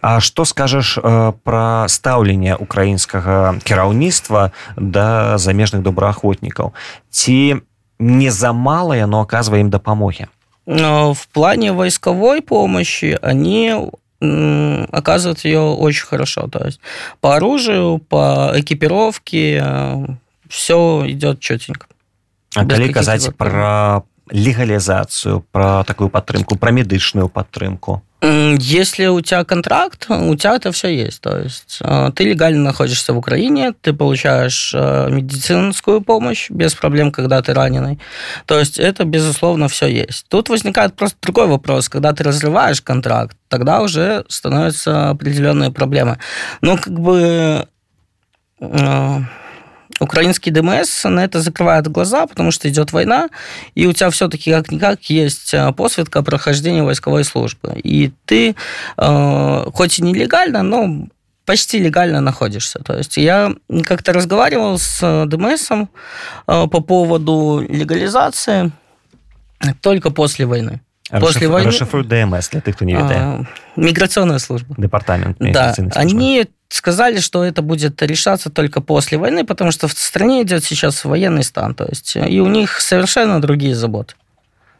А 0.00 0.20
што 0.20 0.44
скажаш 0.44 0.98
э, 0.98 1.32
пра 1.44 1.86
стаўленне 1.88 2.56
украінскага 2.56 3.58
кіраўніцтва 3.64 4.52
да 4.76 5.38
замежных 5.38 5.82
добраахвотнікаў 5.82 6.74
ці 7.10 7.56
не 8.00 8.30
замала 8.30 8.96
яно 8.96 9.20
аказвае 9.20 9.60
ім 9.60 9.70
дапамогі 9.70 10.26
Но 10.66 11.12
в 11.14 11.26
плане 11.26 11.72
войсковой 11.72 12.42
помощи 12.42 13.16
они 13.22 13.90
м, 14.22 14.88
оказывают 14.92 15.44
ее 15.44 15.60
очень 15.60 16.06
хорошо. 16.06 16.48
То 16.48 16.64
есть 16.66 16.80
по 17.20 17.36
оружию, 17.36 17.98
по 17.98 18.50
экипировке 18.54 19.62
все 20.48 21.02
идет 21.06 21.40
четенько. 21.40 21.86
А 22.56 22.64
Без 22.64 22.76
калі 22.78 22.88
каких-либо 22.88 22.94
казаць 22.94 23.28
проблем. 23.36 23.36
пра 23.36 24.02
легалізацыю 24.32 25.44
пра 25.52 25.84
такую 25.84 26.08
падтрымку 26.10 26.56
пра 26.56 26.70
медычную 26.72 27.28
падтрымку 27.28 27.92
М, 27.92 28.00
Если 28.23 29.07
у 29.07 29.19
тебя 29.21 29.43
контракт, 29.43 30.05
у 30.09 30.35
тебя 30.35 30.55
это 30.55 30.71
все 30.71 30.89
есть. 30.89 31.21
То 31.21 31.39
есть 31.39 31.79
э, 31.81 32.11
ты 32.15 32.23
легально 32.25 32.61
находишься 32.61 33.13
в 33.13 33.17
Украине, 33.17 33.73
ты 33.81 33.93
получаешь 33.93 34.73
э, 34.75 35.09
медицинскую 35.09 36.01
помощь 36.01 36.51
без 36.51 36.75
проблем, 36.75 37.11
когда 37.11 37.41
ты 37.41 37.53
раненый. 37.53 37.99
То 38.45 38.59
есть 38.59 38.77
это, 38.77 39.05
безусловно, 39.05 39.67
все 39.67 39.87
есть. 39.87 40.27
Тут 40.29 40.49
возникает 40.49 40.95
просто 40.95 41.17
другой 41.23 41.47
вопрос. 41.47 41.89
Когда 41.89 42.13
ты 42.13 42.23
разрываешь 42.23 42.81
контракт, 42.81 43.35
тогда 43.47 43.81
уже 43.81 44.23
становятся 44.27 45.09
определенные 45.09 45.71
проблемы. 45.71 46.19
Но 46.61 46.77
как 46.77 46.99
бы 46.99 47.65
э, 48.59 49.19
украинский 50.01 50.51
ДМС 50.51 51.03
на 51.05 51.23
это 51.23 51.41
закрывает 51.41 51.87
глаза, 51.87 52.25
потому 52.27 52.51
что 52.51 52.67
идет 52.67 52.91
война, 52.91 53.29
и 53.75 53.85
у 53.87 53.93
тебя 53.93 54.09
все-таки 54.09 54.51
как-никак 54.51 55.01
есть 55.09 55.53
э, 55.53 55.71
посвидка 55.73 56.19
о 56.19 56.23
прохождении 56.23 56.81
войсковой 56.81 57.23
службы. 57.23 57.73
И 57.83 58.11
ты, 58.25 58.55
э, 58.97 59.65
хоть 59.73 59.99
и 59.99 60.03
нелегально, 60.03 60.63
но 60.63 61.07
почти 61.45 61.79
легально 61.79 62.21
находишься. 62.21 62.79
То 62.79 62.97
есть 62.97 63.17
я 63.17 63.53
как-то 63.85 64.13
разговаривал 64.13 64.77
с 64.77 64.99
э, 65.01 65.25
ДМСом 65.27 65.89
э, 66.47 66.67
по 66.67 66.79
поводу 66.81 67.65
легализации 67.67 68.71
только 69.81 70.09
после 70.09 70.45
войны. 70.45 70.81
После 71.09 71.47
Расшиф- 71.47 71.51
войны- 71.51 71.67
расшифруй 71.67 72.03
ДМС 72.05 72.49
для 72.49 72.61
тых 72.61 72.75
хто 72.75 72.85
не 72.85 72.93
ведае 72.93 73.17
А, 73.19 73.43
Миграционная 73.75 74.39
служба. 74.39 74.75
дэпартамент 74.77 75.37
Да, 75.39 75.73
службы. 75.73 75.91
они 75.95 76.47
сказали, 76.71 77.19
что 77.19 77.43
это 77.43 77.61
будет 77.61 78.01
решаться 78.01 78.49
только 78.49 78.81
после 78.81 79.17
войны, 79.17 79.43
потому 79.45 79.71
что 79.71 79.87
в 79.87 79.93
стране 79.93 80.41
идет 80.41 80.63
сейчас 80.63 81.05
военный 81.05 81.43
стан, 81.43 81.75
то 81.75 81.85
есть 81.85 82.15
и 82.15 82.39
у 82.39 82.47
них 82.47 82.79
совершенно 82.79 83.41
другие 83.41 83.75
заботы. 83.75 84.15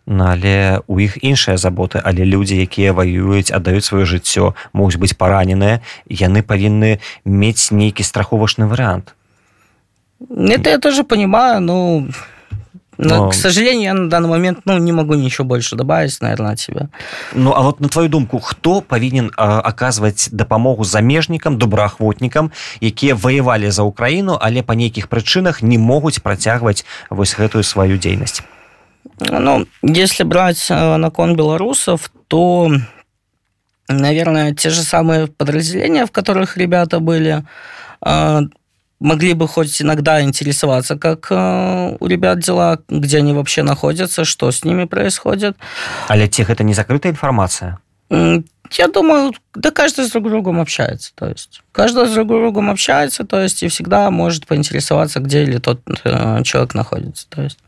Ну, 0.07 0.25
але 0.25 0.81
у 0.87 0.99
іх 0.99 1.21
іншыя 1.21 1.61
заботы 1.61 2.01
але 2.03 2.25
людзі 2.25 2.57
якія 2.57 2.91
ваююць 2.91 3.53
аддаюць 3.53 3.85
сваё 3.85 4.09
жыццё 4.09 4.57
могуць 4.73 4.97
быць 4.97 5.13
параненыя 5.13 5.85
яны 6.09 6.41
павінны 6.41 6.97
мець 7.23 7.69
нейкі 7.69 8.01
страховачны 8.01 8.65
варыянт 8.65 9.13
Это 10.29 10.69
я 10.69 10.77
тоже 10.79 11.03
понимаю, 11.03 11.61
но, 11.61 12.07
но, 13.01 13.15
Но- 13.15 13.29
к 13.29 13.33
сожалению, 13.33 13.83
я 13.83 13.93
на 13.93 14.09
данный 14.09 14.29
момент 14.29 14.59
ну, 14.65 14.77
не 14.77 14.91
могу 14.91 15.15
ничего 15.15 15.47
больше 15.47 15.75
добавить, 15.75 16.21
наверное, 16.21 16.53
от 16.53 16.59
себя. 16.59 16.89
Ну 17.33 17.51
а 17.51 17.61
вот 17.61 17.81
на 17.81 17.89
твою 17.89 18.09
думку 18.09 18.39
хто 18.39 18.81
павінен 18.81 19.31
а, 19.37 19.59
аказваць 19.59 20.29
дапамогу 20.31 20.83
замежнікам 20.83 21.57
добраахвотнікам 21.57 22.51
якія 22.81 23.15
ваявалі 23.15 23.71
за 23.71 23.83
ўкраіну 23.83 24.37
але 24.41 24.61
па 24.61 24.75
нейкіх 24.75 25.09
прычынах 25.09 25.65
не 25.65 25.81
могуць 25.81 26.21
працягваць 26.21 26.85
вось 27.09 27.33
гэтую 27.33 27.63
сваю 27.63 27.97
дзейнасць 27.97 28.45
Ну, 29.29 29.65
если 29.81 30.23
брать 30.23 30.67
э, 30.69 30.97
на 30.97 31.09
кон 31.11 31.35
белорусов, 31.35 32.11
то, 32.27 32.71
наверное, 33.87 34.53
те 34.53 34.69
же 34.69 34.81
самые 34.81 35.27
подразделения, 35.27 36.05
в 36.05 36.11
которых 36.11 36.57
ребята 36.57 36.99
были, 36.99 37.43
э, 38.05 38.41
могли 39.01 39.33
бы 39.33 39.47
хоть 39.47 39.81
иногда 39.81 40.21
интересоваться, 40.21 40.95
как 40.95 41.27
э, 41.31 41.97
у 41.99 42.07
ребят 42.07 42.39
дела, 42.39 42.79
где 42.87 43.17
они 43.17 43.33
вообще 43.33 43.63
находятся, 43.63 44.23
что 44.25 44.51
с 44.51 44.63
ними 44.63 44.85
происходит. 44.85 45.57
але 46.07 46.27
ці 46.27 46.43
гэта 46.43 46.63
не 46.63 46.73
закрытая 46.73 47.11
інфармацыя 47.11 47.77
М, 48.11 48.43
Я 48.77 48.87
думаю, 48.87 49.33
да 49.53 49.71
каждый 49.71 50.05
с 50.05 50.11
друг 50.11 50.29
другом 50.29 50.59
общается. 50.61 51.11
То 51.15 51.27
есть 51.27 51.61
каждый 51.73 52.07
с 52.07 52.13
друг 52.13 52.27
другом 52.27 52.69
общается, 52.69 53.25
то 53.25 53.41
есть 53.41 53.63
и 53.63 53.67
всегда 53.67 54.09
может 54.11 54.47
поинтересоваться, 54.47 55.19
где 55.19 55.43
или 55.43 55.57
тот 55.57 55.81
э, 56.05 56.43
человек 56.43 56.73
находится. 56.73 57.27
То 57.29 57.41
есть 57.41 57.59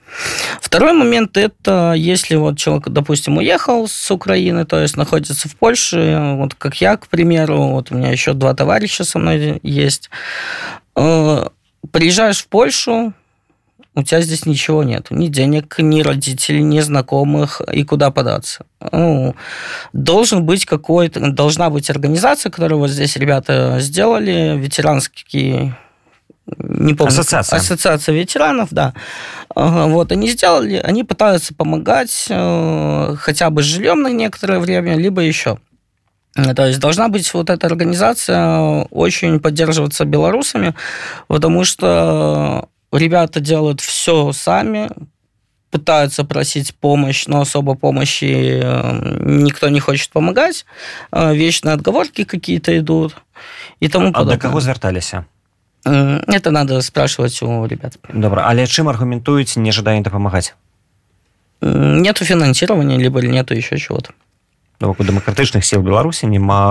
второй 0.61 0.93
момент 0.93 1.35
это 1.37 1.93
если 1.97 2.37
вот 2.37 2.57
человек, 2.57 2.87
допустим, 2.89 3.37
уехал 3.37 3.87
с 3.87 4.11
Украины, 4.11 4.65
то 4.65 4.79
есть 4.79 4.95
находится 4.97 5.49
в 5.49 5.55
Польше, 5.57 6.35
вот 6.37 6.55
как 6.55 6.79
я, 6.81 6.95
к 6.95 7.07
примеру, 7.07 7.57
вот 7.71 7.91
у 7.91 7.95
меня 7.95 8.11
еще 8.11 8.33
два 8.33 8.53
товарища 8.53 9.03
со 9.03 9.19
мной 9.19 9.59
есть. 9.63 10.09
Э, 10.95 11.47
Приезжаешь 11.91 12.41
в 12.41 12.47
Польшу, 12.47 13.13
у 13.93 14.03
тебя 14.03 14.21
здесь 14.21 14.45
ничего 14.45 14.83
нет. 14.83 15.11
Ни 15.11 15.27
денег, 15.27 15.75
ни 15.77 16.01
родителей, 16.01 16.63
ни 16.63 16.79
знакомых, 16.79 17.61
и 17.71 17.83
куда 17.83 18.09
податься. 18.09 18.65
Ну, 18.91 19.35
должен 19.91 20.43
быть 20.43 20.65
какой-то, 20.65 21.19
должна 21.31 21.69
быть 21.69 21.89
организация, 21.89 22.49
которую 22.49 22.79
вот 22.79 22.89
здесь 22.89 23.15
ребята 23.17 23.77
сделали, 23.79 24.57
ветеранский 24.57 25.73
не 26.57 26.93
помню. 26.93 27.11
Ассоциация. 27.11 27.57
Ассоциация 27.57 28.15
ветеранов, 28.15 28.69
да. 28.71 28.93
Вот, 29.55 30.11
они 30.11 30.29
сделали, 30.29 30.75
они 30.75 31.03
пытаются 31.03 31.53
помогать 31.53 32.25
э, 32.29 33.15
хотя 33.17 33.49
бы 33.49 33.61
жильем 33.61 34.01
на 34.01 34.09
некоторое 34.09 34.59
время, 34.59 34.97
либо 34.97 35.21
еще. 35.21 35.59
То 36.35 36.65
есть 36.65 36.79
должна 36.79 37.09
быть 37.09 37.31
вот 37.33 37.49
эта 37.49 37.67
организация 37.67 38.85
очень 38.89 39.39
поддерживаться 39.39 40.05
белорусами, 40.05 40.73
потому 41.27 41.63
что 41.63 42.69
ребята 42.91 43.39
делают 43.39 43.81
все 43.81 44.31
сами, 44.31 44.89
пытаются 45.69 46.23
просить 46.23 46.75
помощь, 46.75 47.27
но 47.27 47.41
особо 47.41 47.75
помощи 47.75 48.61
э, 48.61 49.19
никто 49.21 49.69
не 49.69 49.79
хочет 49.79 50.11
помогать. 50.11 50.65
Э, 51.11 51.35
вечные 51.35 51.73
отговорки 51.73 52.23
какие-то 52.23 52.77
идут 52.77 53.15
и 53.79 53.87
тому 53.87 54.09
а 54.09 54.11
подобное. 54.11 54.35
до 54.35 54.41
кого 54.41 54.61
звярталіся 54.61 55.25
это 55.85 56.51
надо 56.51 56.81
спрашивать 56.81 57.41
у 57.41 57.65
ребят. 57.65 57.97
Добра 58.13 58.47
але 58.47 58.63
чым 58.63 58.87
аргументуюць 58.87 59.57
нежаданне 59.57 60.01
дапамагаць 60.01 60.55
нету 61.61 62.25
финансирования 62.25 62.97
либо 62.97 63.21
нету 63.21 63.53
еще 63.53 63.77
чего-то 63.77 64.11
дэмакратычных 64.79 65.65
сил 65.65 65.81
беларусі 65.81 66.27
няма 66.27 66.61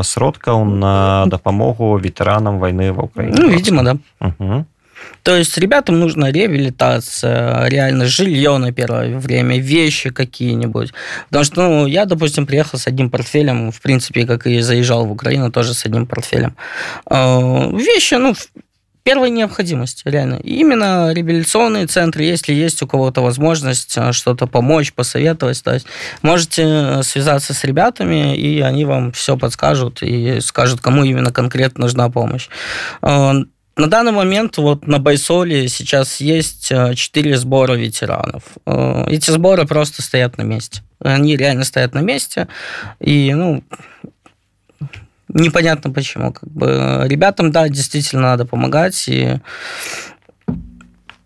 э, 0.00 0.02
сродкаў 0.04 0.64
на 0.64 1.26
дапамогу 1.26 1.96
ветэранам 1.98 2.58
войны 2.58 2.92
в 2.92 3.04
Украине 3.04 3.36
ну, 3.38 3.48
видимо 3.48 3.82
да 3.82 3.96
угу. 4.20 4.66
То 5.22 5.36
есть 5.36 5.58
ребятам 5.58 5.98
нужна 5.98 6.32
реабилитация, 6.32 7.66
реально 7.68 8.06
жилье 8.06 8.56
на 8.58 8.72
первое 8.72 9.18
время, 9.18 9.58
вещи 9.58 10.10
какие-нибудь. 10.10 10.92
Потому 11.28 11.44
что, 11.44 11.62
ну, 11.62 11.86
я, 11.86 12.06
допустим, 12.06 12.46
приехал 12.46 12.78
с 12.78 12.86
одним 12.86 13.10
портфелем, 13.10 13.70
в 13.70 13.80
принципе, 13.80 14.26
как 14.26 14.46
и 14.46 14.60
заезжал 14.60 15.06
в 15.06 15.12
Украину, 15.12 15.50
тоже 15.50 15.74
с 15.74 15.84
одним 15.84 16.06
портфелем. 16.06 16.54
А, 17.06 17.68
вещи, 17.70 18.14
ну, 18.14 18.34
первой 19.02 19.30
необходимости, 19.30 20.02
реально. 20.04 20.36
Именно 20.36 21.12
реабилитационные 21.12 21.86
центры, 21.86 22.24
если 22.24 22.52
есть 22.52 22.82
у 22.82 22.86
кого-то 22.86 23.22
возможность 23.22 23.96
а, 23.96 24.12
что-то 24.12 24.46
помочь, 24.46 24.92
посоветовать, 24.92 25.62
то 25.62 25.74
есть 25.74 25.86
можете 26.22 27.02
связаться 27.02 27.54
с 27.54 27.64
ребятами, 27.64 28.36
и 28.36 28.60
они 28.60 28.84
вам 28.84 29.12
все 29.12 29.36
подскажут 29.36 30.02
и 30.02 30.40
скажут, 30.40 30.80
кому 30.80 31.04
именно 31.04 31.32
конкретно 31.32 31.82
нужна 31.82 32.08
помощь. 32.10 32.48
А, 33.02 33.34
на 33.80 33.86
данный 33.86 34.12
момент 34.12 34.58
вот 34.58 34.86
на 34.86 34.98
Байсоле 34.98 35.68
сейчас 35.68 36.20
есть 36.20 36.70
э, 36.70 36.94
четыре 36.94 37.38
сбора 37.38 37.74
ветеранов. 37.74 38.42
Э, 38.66 39.06
эти 39.08 39.30
сборы 39.30 39.66
просто 39.66 40.02
стоят 40.02 40.36
на 40.36 40.42
месте. 40.42 40.82
Они 41.02 41.34
реально 41.34 41.64
стоят 41.64 41.94
на 41.94 42.00
месте. 42.00 42.48
И, 43.00 43.32
ну, 43.32 43.64
непонятно 45.34 45.90
почему. 45.90 46.32
Как 46.32 46.48
бы 46.50 47.04
ребятам, 47.06 47.50
да, 47.50 47.68
действительно 47.68 48.22
надо 48.22 48.44
помогать. 48.44 49.08
И 49.08 49.36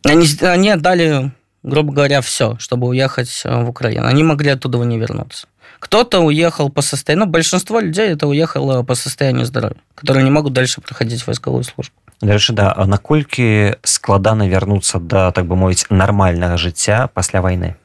они, 0.04 0.26
они 0.42 0.70
отдали, 0.70 1.32
грубо 1.62 1.92
говоря, 1.92 2.20
все, 2.20 2.56
чтобы 2.58 2.88
уехать 2.88 3.42
э, 3.44 3.62
в 3.62 3.68
Украину. 3.68 4.06
Они 4.06 4.22
могли 4.22 4.50
оттуда 4.50 4.78
не 4.78 4.98
вернуться. 4.98 5.46
Кто-то 5.78 6.20
уехал 6.20 6.70
по 6.70 6.82
состоянию, 6.82 7.26
ну, 7.26 7.32
большинство 7.32 7.80
людей 7.80 8.08
это 8.08 8.26
уехало 8.26 8.82
по 8.82 8.94
состоянию 8.94 9.44
здоровья, 9.44 9.76
которые 9.94 10.24
не 10.24 10.30
могут 10.30 10.52
дальше 10.52 10.80
проходить 10.80 11.26
войсковую 11.26 11.64
службу. 11.64 11.94
Дарэчы 12.22 12.54
да 12.54 12.72
наколькі 12.86 13.76
складана 13.82 14.48
вярнуцца 14.48 14.98
да 14.98 15.30
так 15.32 15.46
бы 15.46 15.56
мовіць 15.56 15.86
нармальнага 15.90 16.56
жыцця 16.56 17.08
пасля 17.12 17.42
войны 17.42 17.76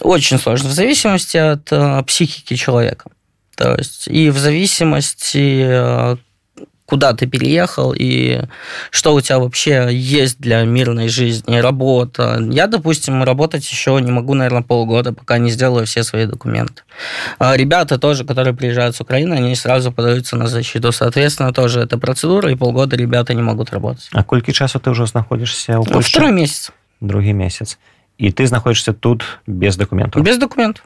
очень 0.00 0.38
сложно 0.38 0.70
в 0.70 0.72
зависимости 0.72 1.36
от 1.36 1.70
э, 1.70 2.02
психики 2.04 2.54
человека 2.56 3.10
то 3.59 3.75
есть 3.75 4.07
и 4.07 4.29
в 4.29 4.37
зависимости 4.37 5.63
э, 5.65 6.17
куда 6.85 7.13
ты 7.13 7.25
переехал 7.27 7.93
и 7.97 8.41
что 8.91 9.13
у 9.13 9.21
тебя 9.21 9.39
вообще 9.39 9.89
есть 9.91 10.39
для 10.39 10.63
мирной 10.63 11.07
жизни, 11.07 11.57
работа. 11.57 12.39
Я, 12.51 12.67
допустим, 12.67 13.23
работать 13.23 13.69
еще 13.69 13.99
не 14.01 14.11
могу, 14.11 14.33
наверное, 14.33 14.61
полгода, 14.61 15.11
пока 15.13 15.37
не 15.37 15.49
сделаю 15.49 15.85
все 15.85 16.03
свои 16.03 16.25
документы. 16.25 16.83
А 17.39 17.57
ребята 17.57 17.97
тоже, 17.97 18.23
которые 18.23 18.53
приезжают 18.53 18.95
с 18.95 19.01
Украины, 19.01 19.33
они 19.33 19.55
сразу 19.55 19.91
подаются 19.91 20.35
на 20.35 20.47
защиту. 20.47 20.91
Соответственно, 20.91 21.53
тоже 21.53 21.81
эта 21.81 21.97
процедура, 21.97 22.51
и 22.51 22.55
полгода 22.55 22.95
ребята 22.95 23.33
не 23.33 23.41
могут 23.41 23.71
работать. 23.71 24.09
А 24.13 24.23
колькі 24.23 24.53
часу 24.53 24.79
ты 24.79 24.89
уже 24.89 25.07
знаходишься 25.07 25.79
у 25.79 25.83
Польше? 25.83 26.09
Второй 26.09 26.31
месяц. 26.31 26.71
Другі 27.01 27.33
месяц. 27.33 27.77
І 28.17 28.31
ты 28.31 28.47
знаходишься 28.47 28.93
тут 28.93 29.23
без 29.47 29.77
документов? 29.77 30.23
Без 30.23 30.37
документов. 30.37 30.83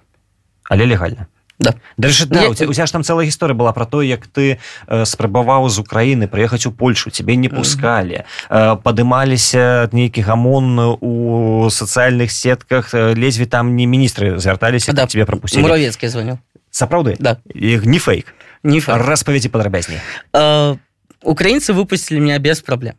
Але 0.64 0.86
легально? 0.86 1.28
Да. 1.59 1.75
Дарэчы, 1.97 2.27
да, 2.27 2.43
я... 2.43 2.51
у, 2.51 2.55
тебя, 2.55 2.69
у 2.69 2.73
тебя 2.73 2.87
ж 2.87 2.91
там 2.91 3.05
целая 3.05 3.27
гісторыя 3.27 3.55
была 3.55 3.73
про 3.73 3.87
то 3.87 4.03
як 4.03 4.27
ты 4.27 4.59
э, 4.87 5.05
спрабаваў 5.07 5.69
з 5.69 5.79
Украіны 5.79 6.27
прыехаць 6.27 6.67
у 6.67 6.73
Польшу 6.73 7.11
тебе 7.11 7.37
не 7.37 7.49
пускалі. 7.49 8.25
Э, 8.51 8.77
падымаліся 8.77 9.89
нейкі 9.93 10.23
гамон 10.23 10.99
у 11.01 11.71
сацыяльных 11.71 12.33
сетках 12.33 12.95
э, 12.95 13.15
лезве 13.15 13.47
там 13.47 13.77
не 13.77 13.87
міністры 13.87 14.39
звярталіся 14.39 14.93
да. 14.93 15.07
тебе 15.07 15.25
пропусцілі 15.25 15.63
муравецкі 15.63 16.09
звонил 16.09 16.39
сапраўды? 16.75 17.15
Да. 17.19 17.39
Их 17.55 17.87
не 17.87 17.99
фейк. 17.99 18.35
Не 18.65 18.81
фейк. 18.81 18.99
распавядзі 18.99 19.49
падрабязней. 19.49 20.03
Э, 20.35 20.75
украинцы 21.23 21.73
выпустили 21.73 22.19
меня 22.19 22.39
без 22.39 22.61
проблем 22.61 22.95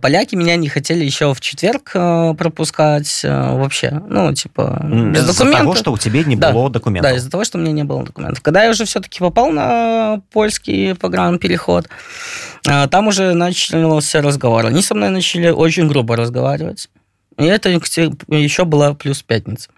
поляки 0.00 0.34
меня 0.34 0.56
не 0.56 0.68
хотели 0.68 1.04
еще 1.04 1.32
в 1.32 1.40
четверг 1.40 1.92
э, 1.94 2.34
пропускать 2.36 3.20
э, 3.22 3.56
вообще. 3.56 4.02
Ну, 4.08 4.34
типа, 4.34 4.80
без 4.82 5.20
из-за 5.20 5.32
документов. 5.32 5.60
того, 5.60 5.74
что 5.76 5.92
у 5.92 5.98
тебя 5.98 6.24
не 6.24 6.34
да. 6.36 6.52
было 6.52 6.70
документов. 6.70 7.10
Да, 7.10 7.16
из-за 7.16 7.30
того, 7.30 7.44
что 7.44 7.58
у 7.58 7.60
меня 7.60 7.72
не 7.72 7.84
было 7.84 8.04
документов. 8.04 8.42
Когда 8.42 8.64
я 8.64 8.70
уже 8.70 8.84
все-таки 8.84 9.20
попал 9.20 9.52
на 9.52 10.22
польский 10.32 10.94
погранпереход, 10.94 11.88
э, 12.68 12.88
там 12.88 13.06
уже 13.06 13.34
начался 13.34 14.22
разговор. 14.22 14.66
Они 14.66 14.82
со 14.82 14.94
мной 14.94 15.10
начали 15.10 15.50
очень 15.50 15.86
грубо 15.86 16.16
разговаривать. 16.16 16.88
И 17.38 17.44
это 17.44 17.68
еще 17.68 18.64
была 18.64 18.94
плюс 18.94 19.22
пятница 19.22 19.70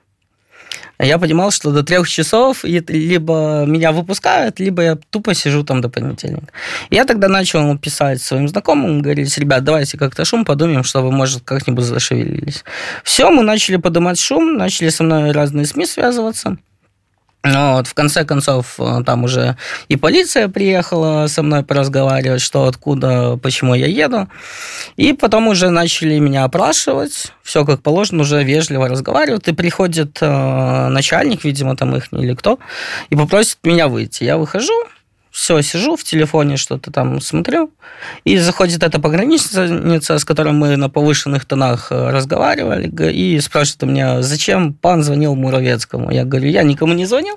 я 0.99 1.19
понимал, 1.19 1.51
что 1.51 1.73
до 1.73 1.83
трех 1.83 2.09
часов 2.09 2.65
либо 2.65 3.65
меня 3.67 3.93
выпускают, 3.93 4.61
либо 4.61 4.83
я 4.83 4.99
тупо 5.11 5.35
сижу 5.35 5.65
там 5.65 5.81
до 5.81 5.89
понедельника. 5.89 6.53
Я 6.91 7.05
тогда 7.05 7.29
начал 7.29 7.77
писать 7.79 8.23
своим 8.23 8.49
знакомым, 8.49 9.03
говорить, 9.03 9.37
ребят, 9.39 9.65
давайте 9.65 9.99
как-то 9.99 10.25
шум 10.25 10.45
подумаем, 10.45 10.85
что 10.85 11.03
вы, 11.03 11.11
может, 11.11 11.43
как-нибудь 11.45 11.85
зашевелились. 11.85 12.65
Все, 13.05 13.31
мы 13.31 13.43
начали 13.43 13.77
поднимать 13.77 14.19
шум, 14.19 14.57
начали 14.57 14.91
со 14.91 15.05
мной 15.05 15.33
разные 15.33 15.67
СМИ 15.67 15.87
связываться. 15.87 16.57
Но 17.45 17.75
вот 17.75 17.89
в 17.89 17.95
конце 17.95 18.25
концов 18.25 18.77
э, 18.79 19.03
там 19.05 19.25
уже 19.25 19.57
и 19.89 19.97
полиция 19.97 20.49
приехала 20.49 21.27
со 21.27 21.43
мной 21.43 21.65
поразговаривать, 21.65 22.41
что 22.41 22.67
откуда, 22.67 23.37
почему 23.43 23.75
я 23.75 23.87
еду. 23.87 24.29
И 24.97 25.13
потом 25.13 25.49
уже 25.49 25.71
начали 25.71 26.19
меня 26.21 26.45
опрашивать. 26.45 27.33
Все 27.43 27.65
как 27.65 27.83
положено, 27.83 28.23
уже 28.23 28.45
вежливо 28.45 28.89
разговаривают. 28.89 29.49
И 29.49 29.53
приходит 29.53 30.19
э, 30.21 30.89
начальник, 30.89 31.43
видимо, 31.43 31.77
там 31.77 31.97
их 31.97 32.13
или 32.13 32.35
кто, 32.35 32.61
и 33.11 33.17
попросит 33.17 33.59
меня 33.65 33.89
выйти. 33.89 34.23
Я 34.23 34.37
выхожу, 34.39 34.75
все, 35.33 35.63
сижу 35.63 35.97
в 35.97 36.05
телефоне, 36.05 36.59
что-то 36.59 36.93
там 36.93 37.21
смотрю, 37.21 37.71
и 38.25 38.37
заходит 38.37 38.83
эта 38.83 39.01
пограничница, 39.01 40.19
с 40.19 40.25
которой 40.27 40.53
мы 40.53 40.77
на 40.77 40.91
повышенных 40.91 41.47
тонах 41.47 41.91
э, 41.91 42.11
разговаривали, 42.11 42.89
и 43.11 43.41
спрашивает 43.41 43.83
у 43.83 43.87
меня, 43.87 44.23
зачем 44.23 44.75
пан 44.75 45.03
звонил 45.03 45.35
Муравецкому? 45.35 46.11
Я 46.11 46.25
говорю, 46.25 46.51
я 46.51 46.63
никому 46.63 46.93
не 46.93 47.07
звонил, 47.07 47.37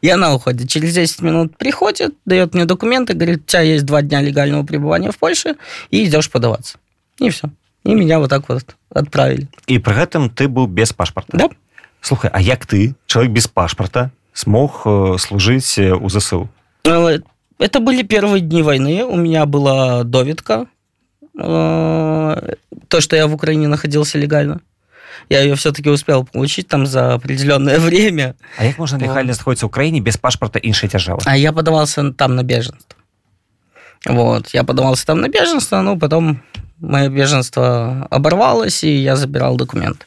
и 0.00 0.08
она 0.08 0.34
уходит. 0.34 0.68
Через 0.68 0.92
10 0.92 1.22
минут 1.22 1.56
приходит, 1.56 2.14
дает 2.24 2.52
мне 2.52 2.64
документы, 2.64 3.14
говорит, 3.14 3.42
у 3.42 3.46
тебя 3.46 3.60
есть 3.60 3.86
два 3.86 4.02
дня 4.02 4.20
легального 4.20 4.64
пребывания 4.64 5.12
в 5.12 5.16
Польше, 5.16 5.54
и 5.90 6.04
идешь 6.04 6.28
подаваться. 6.28 6.78
И 7.20 7.30
все. 7.30 7.48
И 7.84 7.94
меня 7.94 8.18
вот 8.18 8.28
так 8.28 8.48
вот 8.48 8.74
отправили. 8.90 9.46
И 9.68 9.78
при 9.78 10.02
этом 10.02 10.30
ты 10.30 10.48
был 10.48 10.66
без 10.66 10.92
паспорта? 10.92 11.30
Да. 11.32 11.48
Слухай, 12.00 12.28
а 12.32 12.40
як 12.40 12.66
ты, 12.66 12.96
человек 13.06 13.32
без 13.32 13.46
паспорта, 13.46 14.10
смог 14.32 14.82
э, 14.84 15.14
служить 15.20 15.78
у 15.78 16.08
ЗСУ? 16.08 16.48
Ну, 17.58 17.64
это 17.64 17.80
были 17.80 18.02
первые 18.02 18.40
дни 18.40 18.62
войны. 18.62 19.04
У 19.04 19.16
меня 19.16 19.46
была 19.46 20.04
довидка. 20.04 20.66
Э, 21.38 22.54
то, 22.88 23.00
что 23.00 23.16
я 23.16 23.26
в 23.26 23.34
Украине 23.34 23.68
находился 23.68 24.18
легально. 24.18 24.60
Я 25.28 25.40
ее 25.40 25.54
все-таки 25.54 25.90
успел 25.90 26.24
получить 26.24 26.68
там 26.68 26.86
за 26.86 27.14
определенное 27.14 27.78
время. 27.88 28.34
А 28.58 28.66
как 28.66 28.78
можно 28.78 28.96
легально 28.98 29.32
находиться 29.32 29.66
в 29.66 29.68
Украине 29.68 30.00
без 30.00 30.16
паспорта 30.16 30.58
іншої 30.58 30.90
державы? 30.90 31.22
А 31.24 31.36
я 31.36 31.52
подавался 31.52 32.12
там 32.12 32.36
на 32.36 32.42
беженство. 32.42 32.98
Вот, 34.06 34.54
я 34.54 34.62
подавался 34.64 35.06
там 35.06 35.20
на 35.20 35.28
беженство, 35.28 35.82
но 35.82 35.98
потом 35.98 36.40
мое 36.78 37.08
беженство 37.08 38.06
оборвалось, 38.10 38.84
и 38.84 38.96
я 38.96 39.16
забирал 39.16 39.56
документы. 39.56 40.04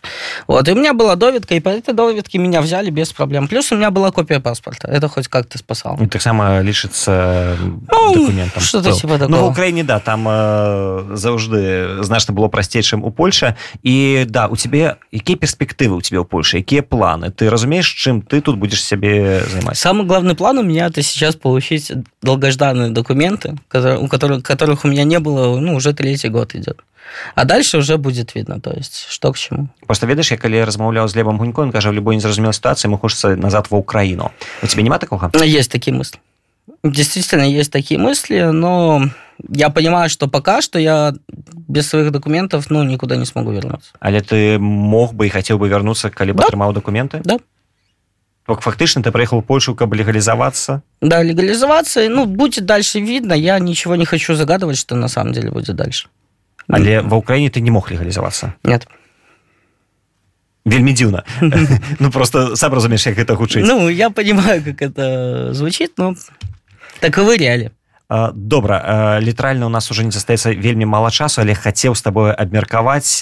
Вот, 0.48 0.68
и 0.68 0.72
у 0.72 0.76
меня 0.76 0.94
была 0.94 1.16
довидка, 1.16 1.56
и 1.56 1.60
по 1.60 1.70
этой 1.70 1.94
довидке 1.94 2.38
меня 2.38 2.62
взяли 2.62 2.90
без 2.90 3.12
проблем. 3.12 3.48
Плюс 3.48 3.72
у 3.72 3.76
меня 3.76 3.92
была 3.92 4.12
копия 4.12 4.40
паспорта. 4.40 4.88
Это 4.88 5.08
хоть 5.08 5.28
как-то 5.28 5.58
спасало. 5.58 6.02
И 6.02 6.08
так 6.08 6.22
само 6.22 6.62
лишится 6.62 7.58
ну, 7.92 8.14
документом. 8.14 8.62
Что-то 8.62 8.92
типа 8.92 9.18
такого. 9.18 9.28
Ну, 9.28 9.46
в 9.46 9.50
Украине, 9.50 9.84
да, 9.84 10.00
там 10.00 10.26
э, 10.28 11.16
завжди 11.16 12.04
значно 12.04 12.34
было 12.34 12.48
простей, 12.48 12.84
чем 12.84 13.04
у 13.04 13.12
Польши. 13.12 13.56
И 13.82 14.26
да, 14.30 14.48
у 14.48 14.56
тебя 14.56 14.98
какие 15.12 15.36
перспективы 15.36 15.96
у 15.96 16.02
тебя 16.02 16.22
у 16.22 16.26
Польши, 16.26 16.60
какие 16.60 16.82
планы? 16.82 17.32
Ты 17.32 17.50
разумеешь, 17.50 17.88
чем 17.88 18.22
ты 18.22 18.42
тут 18.42 18.58
будешь 18.58 18.84
себе 18.84 19.42
заниматься? 19.50 19.82
Самый 19.82 20.06
главный 20.06 20.36
план 20.36 20.60
у 20.60 20.64
меня 20.64 20.88
это 20.88 21.02
сейчас 21.02 21.36
получить 21.36 21.92
долгожданные 22.22 22.92
документы, 22.92 23.58
которые, 23.68 24.00
у 24.00 24.08
которых, 24.08 24.44
которых 24.44 24.86
у 24.86 24.88
меня 24.88 25.04
не 25.04 25.20
было, 25.20 25.60
ну, 25.60 25.76
уже 25.76 25.94
третий 25.94 26.30
год 26.30 26.54
идет. 26.59 26.83
А 27.35 27.45
дальше 27.45 27.79
уже 27.79 27.97
будет 27.97 28.35
видно, 28.35 28.61
то 28.61 28.71
есть, 28.77 29.07
что 29.09 29.31
к 29.33 29.37
чему. 29.39 29.69
Просто 29.87 30.07
ведаешь, 30.07 30.31
я 30.33 30.37
калі 30.39 30.65
размаўляў 30.65 31.07
з 31.09 31.15
левым 31.17 31.37
гунько 31.39 31.71
кажа 31.73 31.91
в 31.91 31.93
любой 31.93 32.17
незразумелой 32.17 32.55
ситуации 32.55 32.89
мы 32.89 32.99
хочется 32.99 33.37
назад 33.37 33.71
в 33.71 33.75
Украину 33.77 34.33
у 34.63 34.67
тебя 34.67 34.83
нема 34.83 34.99
такого 34.99 35.31
есть 35.45 35.71
такие 35.71 35.95
мысли 35.95 36.19
действительно 36.83 37.43
есть 37.43 37.71
такие 37.73 38.01
мысли 38.01 38.41
но 38.53 39.03
я 39.49 39.69
понимаю 39.71 40.09
что 40.09 40.29
пока 40.29 40.63
что 40.63 40.79
я 40.79 41.13
без 41.69 41.89
своих 41.89 42.11
документов 42.11 42.71
ну 42.71 42.83
никуда 42.85 43.17
не 43.17 43.27
смогу 43.27 43.53
вернуться 43.53 43.91
але 44.01 44.21
ты 44.21 44.59
мог 44.59 45.13
бы 45.15 45.27
и 45.27 45.29
хотел 45.31 45.59
бы 45.59 45.69
вернуться 45.69 46.11
калі 46.11 46.33
бы 46.33 46.41
Да. 46.41 46.47
атрымаў 46.49 46.73
документы 46.73 47.21
Да. 47.25 47.39
Только 48.47 48.61
фактычна 48.63 49.03
ты 49.03 49.11
приехал 49.13 49.41
в 49.41 49.45
Польшу 49.45 49.75
каб 49.75 49.93
легализоваться 49.95 50.83
да 51.01 51.23
легализоваться 51.23 52.09
ну 52.09 52.25
будет 52.27 52.65
дальше 52.65 53.01
видно 53.01 53.35
я 53.35 53.59
ничего 53.59 53.97
не 53.97 54.05
хочу 54.07 54.35
загадывать 54.35 54.79
что 54.79 54.97
на 54.97 55.09
самом 55.09 55.33
деле 55.33 55.51
будет 55.51 55.77
дальше 55.77 56.09
але 56.69 57.01
в 57.01 57.15
Украине 57.15 57.51
ты 57.51 57.61
не 57.61 57.71
мог 57.71 57.91
легализоваться 57.91 58.55
нет 58.65 58.89
вельмі 60.65 60.93
дзіўна 60.93 61.25
ну 62.01 62.11
просто 62.11 62.57
сам 62.57 62.73
разумееш 62.75 63.07
як 63.07 63.19
гэта 63.19 63.37
гучыць 63.37 63.65
ну 63.67 63.89
я 63.89 64.11
понимаю 64.11 64.63
как 64.65 64.83
это 64.83 65.53
звучит 65.53 65.99
но 65.99 66.15
таковы 67.01 67.37
реалии 67.37 67.71
А, 67.71 67.78
добра 68.34 69.20
літаральна 69.22 69.66
у 69.66 69.70
нас 69.70 69.92
уже 69.92 70.04
не 70.04 70.12
застаецца 70.12 70.54
вельмі 70.54 70.86
мала 70.86 71.12
часу 71.12 71.42
але 71.42 71.54
хацеў 71.54 71.96
з 71.96 72.02
табою 72.02 72.34
абмеркаваць 72.34 73.22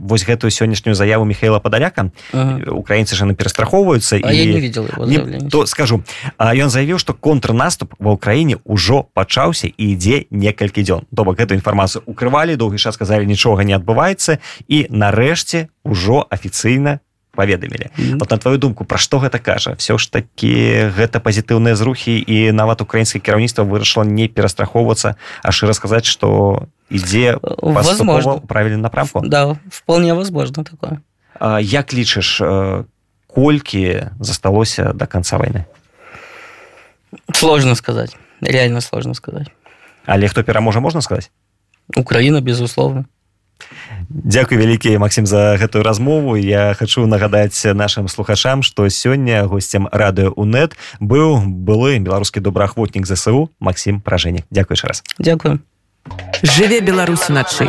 вось 0.00 0.24
гэтую 0.24 0.50
сённяшнюю 0.50 0.94
заяву 0.94 1.24
михаила 1.24 1.60
падаляка. 1.60 2.10
Ага. 2.32 2.72
украінцы 2.72 3.14
ж 3.14 3.24
яны 3.24 3.34
перастрахоўваюцца 3.34 4.16
а 4.22 4.32
я 4.32 4.44
не 4.44 4.60
видел 4.60 4.88
Не, 5.06 5.48
то 5.50 5.66
скажу. 5.66 6.02
А, 6.38 6.54
ён 6.54 6.70
заявіў 6.70 6.98
што 6.98 7.12
контрнаступ 7.14 7.94
ва 7.98 8.16
ўкраіне 8.16 8.56
ўжо 8.64 9.04
пачаўся 9.14 9.68
і 9.68 9.92
ідзе 9.92 10.26
некалькі 10.30 10.82
дзён. 10.82 11.04
То 11.14 11.24
бок 11.24 11.40
эту 11.40 11.54
інфармацыю 11.54 12.02
укрывалі 12.06 12.56
доўгі 12.56 12.78
час 12.78 12.94
сказалі 12.94 13.26
нічога 13.26 13.64
не 13.64 13.76
адбываецца 13.76 14.38
і 14.68 14.86
нарэшце 14.90 15.68
ўжо 15.84 16.26
афіцыйна 16.30 17.00
паведамілі 17.37 17.89
Мгм. 17.97 18.17
вот 18.17 18.31
на 18.31 18.37
твою 18.37 18.57
думку 18.57 18.85
пра 18.85 18.97
што 18.97 19.19
гэта 19.21 19.37
кажа 19.39 19.75
все 19.77 19.97
ж 19.97 20.11
такі 20.11 20.89
гэта 20.97 21.21
пазітыўныя 21.21 21.75
зрухі 21.77 22.17
і 22.17 22.51
нават 22.51 22.81
украінскае 22.81 23.21
кіраўніцтва 23.21 23.63
вырашыла 23.63 24.03
не 24.09 24.27
перастрахоўвацца 24.27 25.15
а 25.43 25.51
шыра 25.53 25.73
сказаць 25.77 26.05
што 26.09 26.65
ідзе 26.89 27.37
паступова 27.37 27.83
возможно 27.85 28.31
ў 28.41 28.47
правільным 28.47 28.81
напрамку 28.81 29.21
да 29.21 29.53
вполне 29.69 30.13
возможно 30.13 30.63
такое 30.63 31.01
А, 31.39 31.61
як 31.61 31.93
лічыш 31.93 32.41
э, 32.41 32.83
колькі 33.27 34.09
засталося 34.19 34.93
до 34.93 35.05
конца 35.05 35.37
войны 35.37 35.65
сложно 37.33 37.75
сказать 37.75 38.17
реально 38.41 38.81
сложно 38.81 39.13
сказать 39.13 39.51
але 40.05 40.27
хто 40.27 40.43
пераможа 40.43 40.79
можна 40.79 41.01
сказаць 41.01 41.29
Украина 41.95 42.41
безусловно 42.41 43.05
Дякую 44.08 44.60
вялікі 44.60 44.98
Максім 44.98 45.26
за 45.26 45.56
гэтую 45.56 45.82
размову 45.82 46.36
я 46.36 46.74
хочу 46.78 47.06
нагадаць 47.06 47.64
нашим 47.74 48.08
слухачам 48.08 48.62
што 48.62 48.88
сёння 48.88 49.44
гостцем 49.46 49.88
радыё 49.92 50.32
унет 50.36 50.76
быў 51.00 51.42
былы 51.46 51.98
беларускі 51.98 52.40
добраахвотнік 52.40 53.06
ЗСУ 53.06 53.50
Максім 53.60 54.00
пражэнік 54.00 54.44
Дякую 54.50 54.76
яшчэ 54.76 54.86
раз 54.88 55.02
Дякую 55.18 55.60
Жыве 56.42 56.80
Беларусь 56.80 57.28
уначы. 57.30 57.68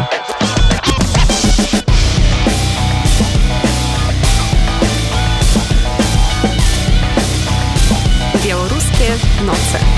Беларускія 8.43 9.15
ноцы. 9.45 9.92